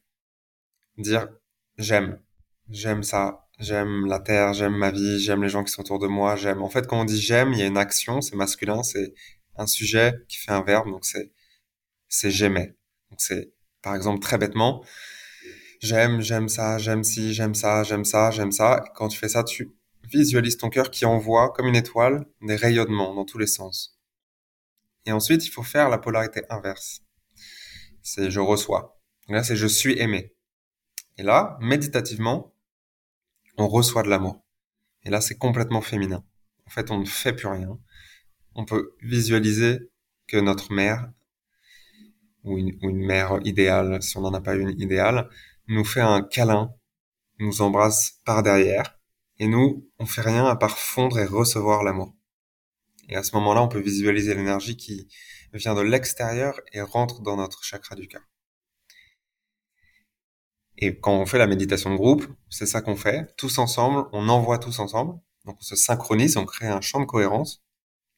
[0.97, 1.27] dire,
[1.77, 2.21] j'aime,
[2.69, 6.07] j'aime ça, j'aime la terre, j'aime ma vie, j'aime les gens qui sont autour de
[6.07, 6.61] moi, j'aime.
[6.61, 9.13] En fait, quand on dit j'aime, il y a une action, c'est masculin, c'est
[9.55, 11.31] un sujet qui fait un verbe, donc c'est,
[12.09, 12.75] c'est j'aimais.
[13.09, 14.83] Donc c'est, par exemple, très bêtement,
[15.81, 18.83] j'aime, j'aime ça, j'aime ci, j'aime ça, j'aime ça, j'aime ça.
[18.95, 23.15] quand tu fais ça, tu visualises ton cœur qui envoie, comme une étoile, des rayonnements
[23.15, 23.99] dans tous les sens.
[25.05, 27.01] Et ensuite, il faut faire la polarité inverse.
[28.01, 28.99] C'est je reçois.
[29.29, 30.35] Là, c'est je suis aimé.
[31.17, 32.54] Et là, méditativement,
[33.57, 34.43] on reçoit de l'amour.
[35.03, 36.23] Et là, c'est complètement féminin.
[36.65, 37.77] En fait, on ne fait plus rien.
[38.55, 39.79] On peut visualiser
[40.27, 41.11] que notre mère,
[42.43, 45.29] ou une, mère idéale, si on n'en a pas une idéale,
[45.67, 46.73] nous fait un câlin,
[47.39, 48.99] nous embrasse par derrière,
[49.39, 52.15] et nous, on fait rien à part fondre et recevoir l'amour.
[53.09, 55.07] Et à ce moment-là, on peut visualiser l'énergie qui
[55.53, 58.23] vient de l'extérieur et rentre dans notre chakra du cœur.
[60.77, 63.33] Et quand on fait la méditation de groupe, c'est ça qu'on fait.
[63.37, 65.19] Tous ensemble, on envoie tous ensemble.
[65.45, 67.63] Donc on se synchronise, on crée un champ de cohérence,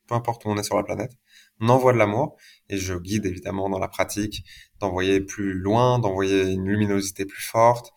[0.08, 1.12] peu importe où on est sur la planète.
[1.60, 2.38] On envoie de l'amour
[2.70, 4.44] et je guide évidemment dans la pratique
[4.80, 7.92] d'envoyer plus loin, d'envoyer une luminosité plus forte,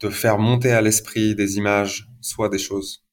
[0.00, 3.06] de faire monter à l'esprit des images, soit des choses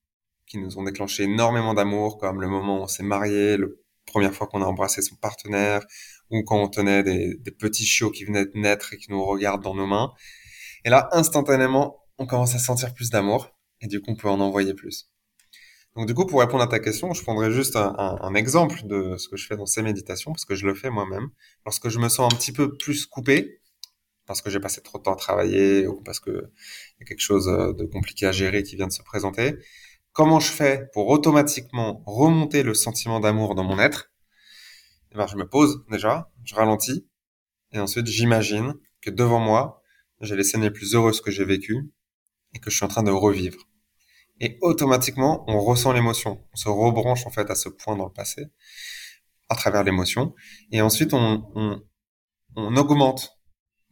[0.46, 3.68] qui nous ont déclenché énormément d'amour, comme le moment où on s'est marié, la
[4.06, 5.84] première fois qu'on a embrassé son partenaire,
[6.30, 9.24] ou quand on tenait des, des petits chiots qui venaient de naître et qui nous
[9.24, 10.12] regardent dans nos mains.
[10.86, 13.50] Et là, instantanément, on commence à sentir plus d'amour
[13.82, 15.10] et du coup, on peut en envoyer plus.
[15.96, 19.28] Donc du coup, pour répondre à ta question, je prendrai juste un, exemple de ce
[19.30, 21.30] que je fais dans ces méditations, parce que je le fais moi-même.
[21.66, 23.62] Lorsque je me sens un petit peu plus coupé,
[24.26, 26.32] parce que j'ai passé trop de temps à travailler ou parce que
[27.00, 29.58] y a quelque chose euh, de compliqué à gérer qui vient de se présenter,
[30.14, 34.12] comment je fais pour automatiquement remonter le sentiment d'amour dans mon être?
[35.12, 37.08] Eh ben, Je me pose déjà, je ralentis,
[37.72, 39.83] et ensuite j'imagine que devant moi,
[40.24, 41.92] j'ai les scènes les plus heureuses que j'ai vécues
[42.54, 43.68] et que je suis en train de revivre.
[44.40, 46.44] Et automatiquement, on ressent l'émotion.
[46.54, 48.48] On se rebranche en fait à ce point dans le passé
[49.50, 50.34] à travers l'émotion.
[50.72, 51.84] Et ensuite, on, on,
[52.56, 53.38] on augmente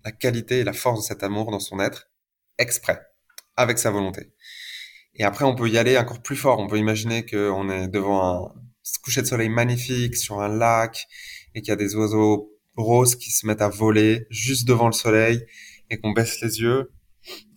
[0.03, 2.09] la qualité et la force de cet amour dans son être
[2.57, 2.99] exprès,
[3.55, 4.33] avec sa volonté.
[5.13, 6.59] Et après, on peut y aller encore plus fort.
[6.59, 8.53] On peut imaginer qu'on est devant un
[9.03, 11.07] coucher de soleil magnifique sur un lac
[11.53, 14.93] et qu'il y a des oiseaux roses qui se mettent à voler juste devant le
[14.93, 15.45] soleil
[15.91, 16.91] et qu'on baisse les yeux.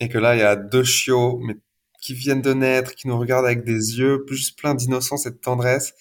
[0.01, 1.57] Et que là il y a deux chiots mais
[2.03, 5.37] qui viennent de naître, qui nous regardent avec des yeux juste pleins d'innocence et de
[5.37, 5.95] tendresse.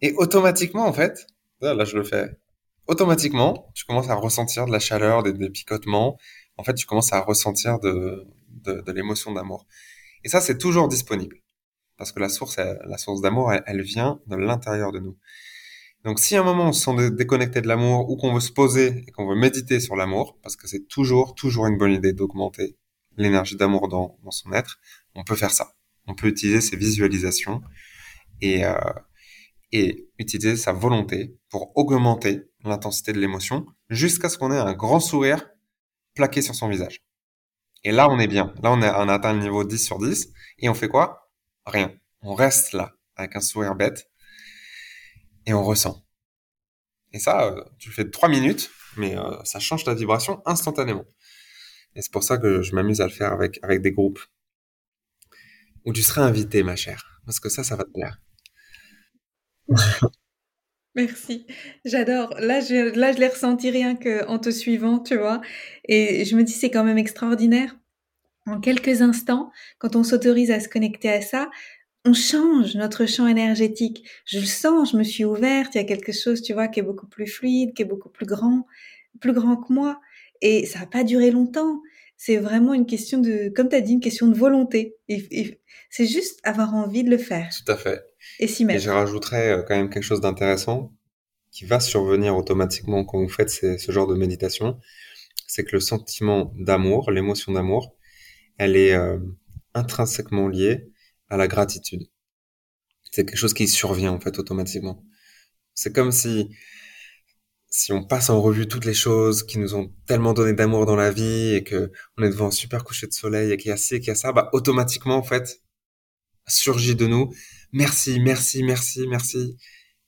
[0.00, 1.28] Et automatiquement en fait,
[1.60, 2.36] là je le fais,
[2.88, 6.18] automatiquement tu commences à ressentir de la chaleur, des, picotements,
[6.56, 8.26] en fait tu commences à ressentir de,
[8.64, 9.66] de, l'émotion d'amour.
[10.24, 11.36] Et ça c'est toujours disponible.
[11.96, 15.16] Parce que la source, la source d'amour, elle vient de l'intérieur de nous.
[16.04, 18.52] Donc si à un moment on se sent déconnecté de l'amour ou qu'on veut se
[18.52, 22.12] poser et qu'on veut méditer sur l'amour, parce que c'est toujours, toujours une bonne idée
[22.12, 22.76] d'augmenter
[23.16, 24.80] l'énergie d'amour dans, dans, son être,
[25.14, 25.72] on peut faire ça.
[26.06, 27.62] On peut utiliser ces visualisations
[28.42, 28.74] et, euh,
[29.72, 35.00] et utiliser sa volonté pour augmenter l'intensité de l'émotion jusqu'à ce qu'on ait un grand
[35.00, 35.48] sourire
[36.14, 37.00] plaqué sur son visage.
[37.82, 38.52] Et là, on est bien.
[38.62, 40.28] Là, on, a, on a atteint le niveau 10 sur 10.
[40.58, 41.30] Et on fait quoi?
[41.66, 41.92] Rien.
[42.22, 44.10] On reste là, avec un sourire bête,
[45.46, 46.03] et on ressent.
[47.14, 51.06] Et ça, euh, tu le fais 3 minutes, mais euh, ça change ta vibration instantanément.
[51.94, 54.18] Et c'est pour ça que je m'amuse à le faire avec, avec des groupes.
[55.84, 57.20] Où tu serais invité, ma chère.
[57.24, 58.20] Parce que ça, ça va te plaire.
[60.96, 61.46] Merci,
[61.84, 62.34] j'adore.
[62.40, 65.40] Là, je, là, je l'ai ressenti rien qu'en te suivant, tu vois.
[65.84, 67.76] Et je me dis, c'est quand même extraordinaire.
[68.46, 71.48] En quelques instants, quand on s'autorise à se connecter à ça,
[72.04, 74.06] on change notre champ énergétique.
[74.26, 76.80] Je le sens, je me suis ouverte, il y a quelque chose, tu vois, qui
[76.80, 78.66] est beaucoup plus fluide, qui est beaucoup plus grand,
[79.20, 80.00] plus grand que moi.
[80.42, 81.80] Et ça n'a pas duré longtemps.
[82.16, 84.96] C'est vraiment une question de, comme tu as dit, une question de volonté.
[85.08, 87.48] C'est juste avoir envie de le faire.
[87.64, 88.02] Tout à fait.
[88.38, 88.80] Et s'y mettre.
[88.80, 90.92] Et je rajouterais euh, quand même quelque chose d'intéressant
[91.50, 94.78] qui va survenir automatiquement quand vous faites ce genre de méditation.
[95.46, 97.96] C'est que le sentiment d'amour, l'émotion d'amour,
[98.58, 99.18] elle est euh,
[99.72, 100.90] intrinsèquement liée
[101.28, 102.02] à la gratitude.
[103.10, 105.04] C'est quelque chose qui survient en fait automatiquement.
[105.74, 106.50] C'est comme si
[107.68, 110.96] si on passe en revue toutes les choses qui nous ont tellement donné d'amour dans
[110.96, 113.72] la vie et que on est devant un super coucher de soleil et qu'il y
[113.72, 115.60] a ci et qu'il y a ça, bah automatiquement en fait
[116.46, 117.32] surgit de nous
[117.74, 119.58] merci, merci, merci, merci,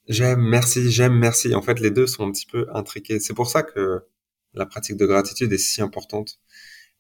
[0.09, 1.55] j'aime, merci, j'aime, merci.
[1.55, 3.21] En fait, les deux sont un petit peu intriqués.
[3.21, 4.07] C'est pour ça que
[4.55, 6.39] la pratique de gratitude est si importante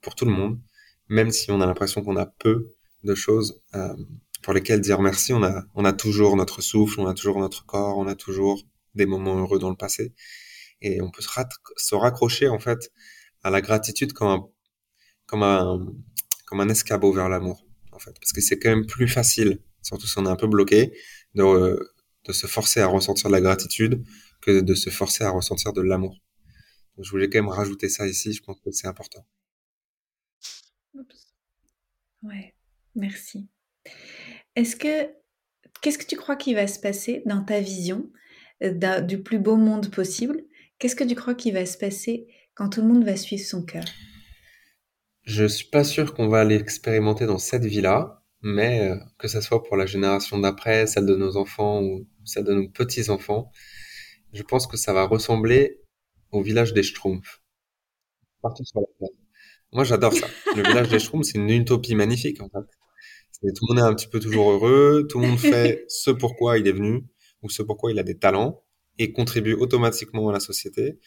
[0.03, 0.61] pour tout le monde,
[1.09, 3.94] même si on a l'impression qu'on a peu de choses euh,
[4.42, 5.32] pour lesquelles dire merci.
[5.32, 8.62] On a, on a toujours notre souffle, on a toujours notre corps, on a toujours
[8.94, 10.14] des moments heureux dans le passé
[10.80, 12.90] et on peut se, raccrocher en fait
[13.42, 14.49] à la gratitude comme un,
[15.26, 15.86] comme un,
[16.47, 20.07] comme un escabeau vers l'amour en fait, parce que c'est quand même plus facile, surtout
[20.07, 20.92] si on est un peu bloqué,
[21.34, 21.78] de,
[22.24, 24.05] de se forcer à ressentir de la gratitude
[24.42, 26.20] que de se forcer à ressentir de l'amour.
[26.99, 29.26] Je voulais quand même rajouter ça ici, je pense que c'est important.
[32.22, 32.55] Ouais,
[32.97, 33.49] merci.
[34.57, 35.09] Est-ce que
[35.80, 38.11] qu'est-ce que tu crois qui va se passer dans ta vision
[38.62, 40.44] euh, du plus beau monde possible?
[40.78, 43.62] Qu'est-ce que tu crois qui va se passer quand tout le monde va suivre son
[43.62, 43.84] cœur?
[45.22, 49.40] Je suis pas sûr qu'on va aller expérimenter dans cette vie-là, mais euh, que ce
[49.40, 53.51] soit pour la génération d'après, celle de nos enfants ou celle de nos petits-enfants,
[54.32, 55.80] je pense que ça va ressembler
[56.30, 57.42] au village des Schtroumpfs.
[58.42, 59.09] Partout sur la
[59.72, 60.26] Moi, j'adore ça.
[60.55, 62.66] Le village des Schtroumpfs, c'est une utopie magnifique, en fait.
[63.43, 66.59] Tout le monde est un petit peu toujours heureux, tout le monde fait ce pourquoi
[66.59, 67.05] il est venu,
[67.43, 68.62] ou ce pourquoi il a des talents
[68.99, 70.99] et contribue automatiquement à la société.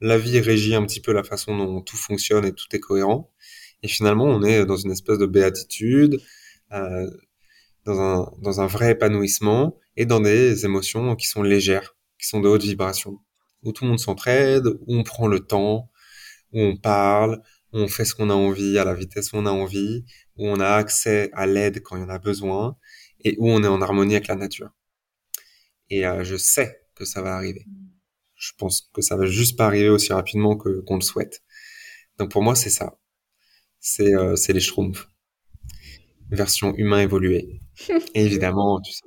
[0.00, 3.32] La vie régit un petit peu la façon dont tout fonctionne et tout est cohérent.
[3.82, 6.20] Et finalement, on est dans une espèce de béatitude,
[6.72, 7.08] euh,
[7.84, 12.40] dans, un, dans un vrai épanouissement et dans des émotions qui sont légères, qui sont
[12.40, 13.20] de haute vibration,
[13.62, 15.90] où tout le monde s'entraide, où on prend le temps,
[16.52, 17.40] où on parle,
[17.72, 20.04] où on fait ce qu'on a envie à la vitesse où on a envie,
[20.38, 22.76] où on a accès à l'aide quand il y en a besoin
[23.20, 24.70] et où on est en harmonie avec la nature.
[25.90, 27.66] Et euh, je sais que ça va arriver.
[28.36, 31.42] Je pense que ça va juste pas arriver aussi rapidement que qu'on le souhaite.
[32.18, 32.98] Donc pour moi, c'est ça.
[33.80, 35.08] C'est euh, c'est les Schtroumpfs.
[36.30, 37.60] Version humain évoluée.
[37.88, 39.04] Et évidemment, tu sais,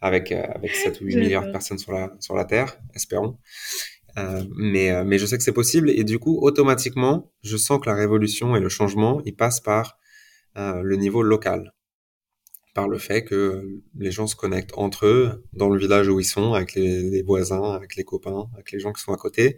[0.00, 3.38] avec euh, avec 7 ou 8 milliards de personnes sur la sur la Terre, espérons.
[4.16, 7.80] Euh, mais euh, mais je sais que c'est possible et du coup automatiquement, je sens
[7.80, 9.98] que la révolution et le changement, il passe par
[10.58, 11.74] euh, le niveau local
[12.74, 13.64] par le fait que
[13.96, 17.72] les gens se connectent entre eux dans le village où ils sont, avec les, voisins,
[17.72, 19.56] avec les copains, avec les gens qui sont à côté,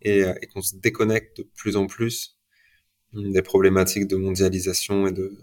[0.00, 2.36] et, et qu'on se déconnecte de plus en plus
[3.12, 5.36] des problématiques de mondialisation et de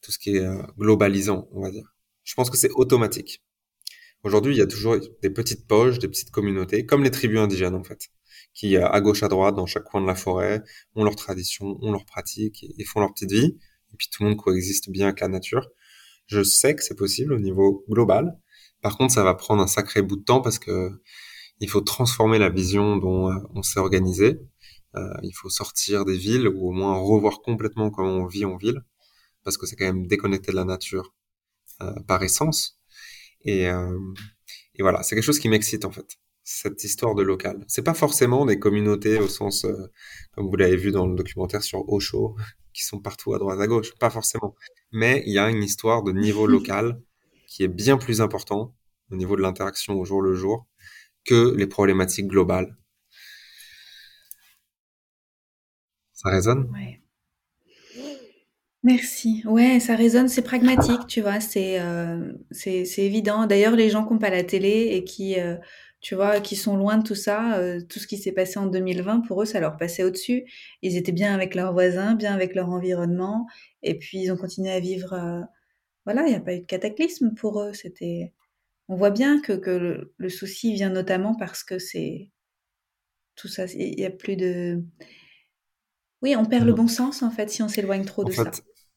[0.00, 1.94] tout ce qui est euh, globalisant, on va dire.
[2.24, 3.42] Je pense que c'est automatique.
[4.22, 7.74] Aujourd'hui, il y a toujours des petites poches, des petites communautés, comme les tribus indigènes
[7.74, 8.08] en fait,
[8.54, 10.62] qui à gauche à droite, dans chaque coin de la forêt,
[10.94, 13.58] ont leurs traditions, ont leurs pratiques et font leur petite vie.
[13.94, 15.70] Et puis tout le monde coexiste bien avec la nature.
[16.26, 18.36] Je sais que c'est possible au niveau global.
[18.82, 20.90] Par contre, ça va prendre un sacré bout de temps parce que
[21.60, 24.40] il faut transformer la vision dont euh, on s'est organisé.
[24.96, 28.56] Euh, il faut sortir des villes ou au moins revoir complètement comment on vit en
[28.56, 28.82] ville
[29.44, 31.14] parce que c'est quand même déconnecté de la nature
[31.82, 32.80] euh, par essence.
[33.44, 33.68] Et,
[34.80, 37.64] voilà, c'est quelque chose qui m'excite en fait cette histoire de local.
[37.68, 39.66] C'est pas forcément des communautés au sens,
[40.32, 42.36] comme vous l'avez vu dans le documentaire sur Osho,
[42.74, 44.54] qui sont partout à droite à gauche, pas forcément.
[44.92, 47.00] Mais il y a une histoire de niveau local
[47.46, 48.74] qui est bien plus important
[49.10, 50.66] au niveau de l'interaction au jour le jour
[51.24, 52.76] que les problématiques globales.
[56.12, 56.70] Ça résonne?
[56.72, 57.00] Ouais.
[58.82, 59.42] Merci.
[59.46, 62.32] Ouais, ça résonne, c'est pragmatique, tu vois, c'est euh,
[62.66, 63.46] évident.
[63.46, 65.56] D'ailleurs, les gens qui n'ont pas la télé et qui, euh,
[66.04, 68.66] tu vois, qui sont loin de tout ça, euh, tout ce qui s'est passé en
[68.66, 70.44] 2020, pour eux, ça leur passait au-dessus.
[70.82, 73.46] Ils étaient bien avec leurs voisins, bien avec leur environnement,
[73.82, 75.14] et puis ils ont continué à vivre.
[75.14, 75.40] Euh,
[76.04, 77.72] voilà, il n'y a pas eu de cataclysme pour eux.
[77.72, 78.34] C'était,
[78.88, 82.28] on voit bien que, que le, souci vient notamment parce que c'est
[83.34, 83.64] tout ça.
[83.64, 84.84] Il n'y a plus de.
[86.20, 88.50] Oui, on perd le bon sens en fait si on s'éloigne trop de ça.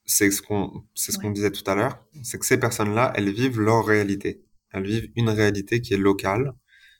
[0.04, 3.32] C'est ce qu'on, c'est ce qu'on disait tout à l'heure, c'est que ces personnes-là, elles
[3.32, 4.44] vivent leur réalité.
[4.74, 6.54] Elles vivent une réalité qui est locale,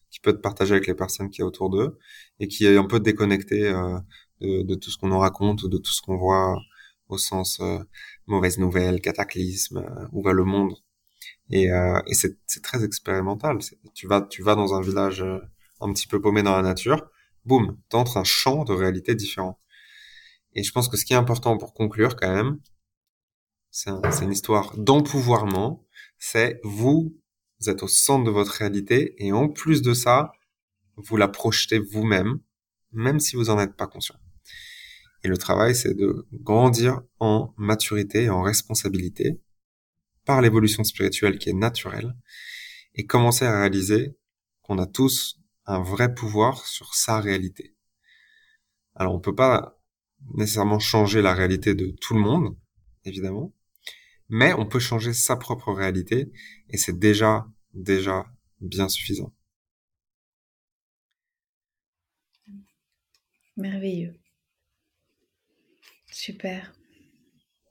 [0.10, 1.98] qui peut être partagé avec les personnes qui est autour d'eux
[2.40, 4.00] et qui est un peu déconnecté euh,
[4.42, 6.58] de, de, tout ce qu'on nous raconte ou de tout ce qu'on voit
[7.10, 7.80] au sens euh,
[8.26, 10.76] mauvaise nouvelle, cataclysme, euh, où va le monde.
[11.50, 11.70] Et,
[12.12, 13.60] c'est, très expérimental.
[13.94, 15.24] Tu vas, tu vas dans un village
[15.80, 17.10] un petit peu paumé dans la nature,
[17.46, 19.58] boum, t'entres un champ de réalité différent.
[20.56, 22.60] Et je pense que ce qui est important pour conclure quand même,
[23.72, 25.86] c'est une histoire d'empouvoirment.
[26.18, 27.16] C'est vous,
[27.60, 30.32] vous êtes au centre de votre réalité et en plus de ça,
[30.96, 32.40] vous la projetez vous-même,
[32.92, 34.16] même si vous n'en êtes pas conscient.
[35.24, 39.42] Et le travail, c'est de grandir en maturité et en responsabilité
[40.26, 42.16] par l'évolution spirituelle qui est naturelle
[42.96, 44.18] et commencer à réaliser
[44.62, 47.76] qu'on a tous un vrai pouvoir sur sa réalité.
[48.96, 49.80] Alors on peut pas
[50.34, 52.56] nécessairement changer la réalité de tout le monde,
[53.06, 53.54] évidemment,
[54.30, 56.32] mais on peut changer sa propre réalité
[56.70, 58.26] et c'est déjà, déjà
[58.62, 59.34] bien suffisant.
[63.56, 64.14] Merveilleux.
[66.12, 66.74] Super.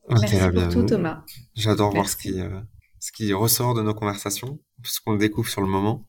[0.09, 0.86] Merci pour tout.
[0.86, 1.24] Thomas.
[1.54, 2.61] J'adore voir ce qui, euh,
[3.00, 6.07] ce qui ressort de nos conversations, ce qu'on découvre sur le moment.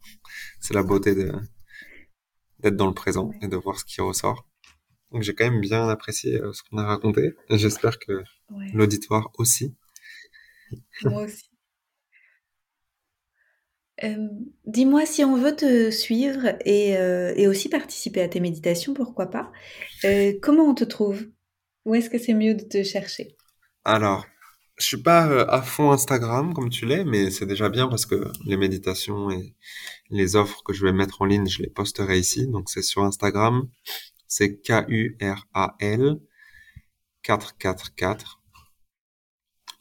[0.59, 4.47] C'est la beauté d'être dans le présent et de voir ce qui ressort.
[5.11, 7.33] Donc j'ai quand même bien apprécié euh, ce qu'on a raconté.
[7.49, 9.75] Et J'espère que Ouais, l'auditoire aussi.
[11.03, 11.49] Moi aussi.
[14.03, 14.27] Euh,
[14.65, 19.27] dis-moi si on veut te suivre et, euh, et aussi participer à tes méditations, pourquoi
[19.27, 19.51] pas.
[20.05, 21.25] Euh, comment on te trouve?
[21.85, 23.35] Où est-ce que c'est mieux de te chercher?
[23.85, 24.25] Alors,
[24.77, 28.29] je suis pas à fond Instagram comme tu l'es, mais c'est déjà bien parce que
[28.45, 29.55] les méditations et
[30.11, 32.47] les offres que je vais mettre en ligne, je les posterai ici.
[32.47, 33.67] Donc c'est sur Instagram,
[34.27, 36.19] c'est K-U-R-A-L
[37.23, 38.36] 444.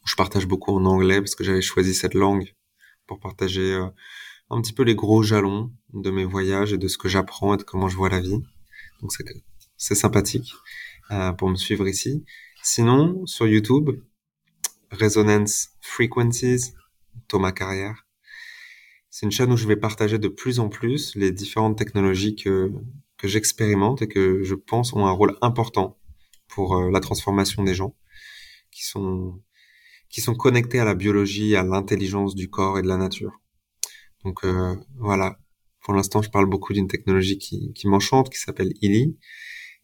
[0.06, 2.54] Je partage beaucoup en anglais parce que j'avais choisi cette langue
[3.06, 3.86] pour partager euh,
[4.50, 7.56] un petit peu les gros jalons de mes voyages et de ce que j'apprends et
[7.56, 8.40] de comment je vois la vie.
[9.00, 9.24] Donc c'est
[9.76, 10.54] c'est sympathique
[11.10, 12.24] euh, pour me suivre ici.
[12.62, 13.90] Sinon, sur YouTube,
[14.90, 16.72] Resonance Frequencies,
[17.28, 18.06] Thomas Carrière.
[19.10, 22.72] C'est une chaîne où je vais partager de plus en plus les différentes technologies que,
[23.18, 25.98] que j'expérimente et que je pense ont un rôle important
[26.48, 27.94] pour euh, la transformation des gens
[28.70, 29.40] qui sont,
[30.16, 33.38] qui sont connectés à la biologie, à l'intelligence du corps et de la nature.
[34.24, 35.38] Donc euh, voilà,
[35.82, 39.18] pour l'instant je parle beaucoup d'une technologie qui, qui m'enchante, qui s'appelle Illy.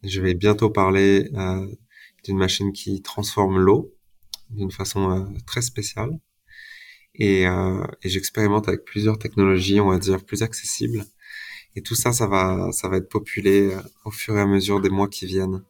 [0.03, 1.67] Je vais bientôt parler euh,
[2.25, 3.93] d'une machine qui transforme l'eau
[4.49, 6.19] d'une façon euh, très spéciale.
[7.15, 11.05] Et, euh, et j'expérimente avec plusieurs technologies, on va dire, plus accessibles.
[11.77, 14.81] Et tout ça, ça va, ça va être populé euh, au fur et à mesure
[14.81, 15.63] des mois qui viennent.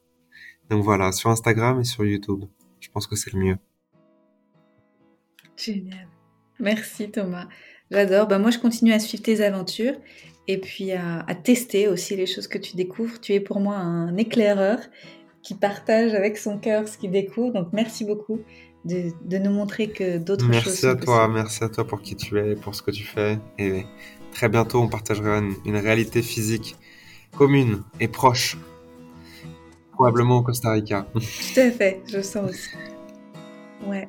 [0.71, 2.45] Donc voilà, sur Instagram et sur YouTube.
[2.79, 3.59] Je pense que c'est le mieux.
[5.65, 6.09] Génial.
[6.61, 7.47] Merci Thomas.
[7.91, 8.27] J'adore.
[8.27, 9.95] Bah, moi, je continue à suivre tes aventures
[10.49, 13.21] et puis à, à tester aussi les choses que tu découvres.
[13.21, 14.79] Tu es pour moi un éclaireur
[15.43, 17.53] qui partage avec son cœur ce qu'il découvre.
[17.53, 18.41] Donc, merci beaucoup
[18.85, 21.35] de, de nous montrer que d'autres choses Merci à toi, possibles.
[21.35, 23.39] merci à toi pour qui tu es, pour ce que tu fais.
[23.59, 23.85] Et
[24.33, 26.77] très bientôt, on partagera une, une réalité physique
[27.37, 28.57] commune et proche.
[29.93, 31.07] Probablement au Costa Rica.
[31.13, 31.21] Tout
[31.61, 32.71] à fait, je sens aussi.
[33.87, 34.09] Ouais.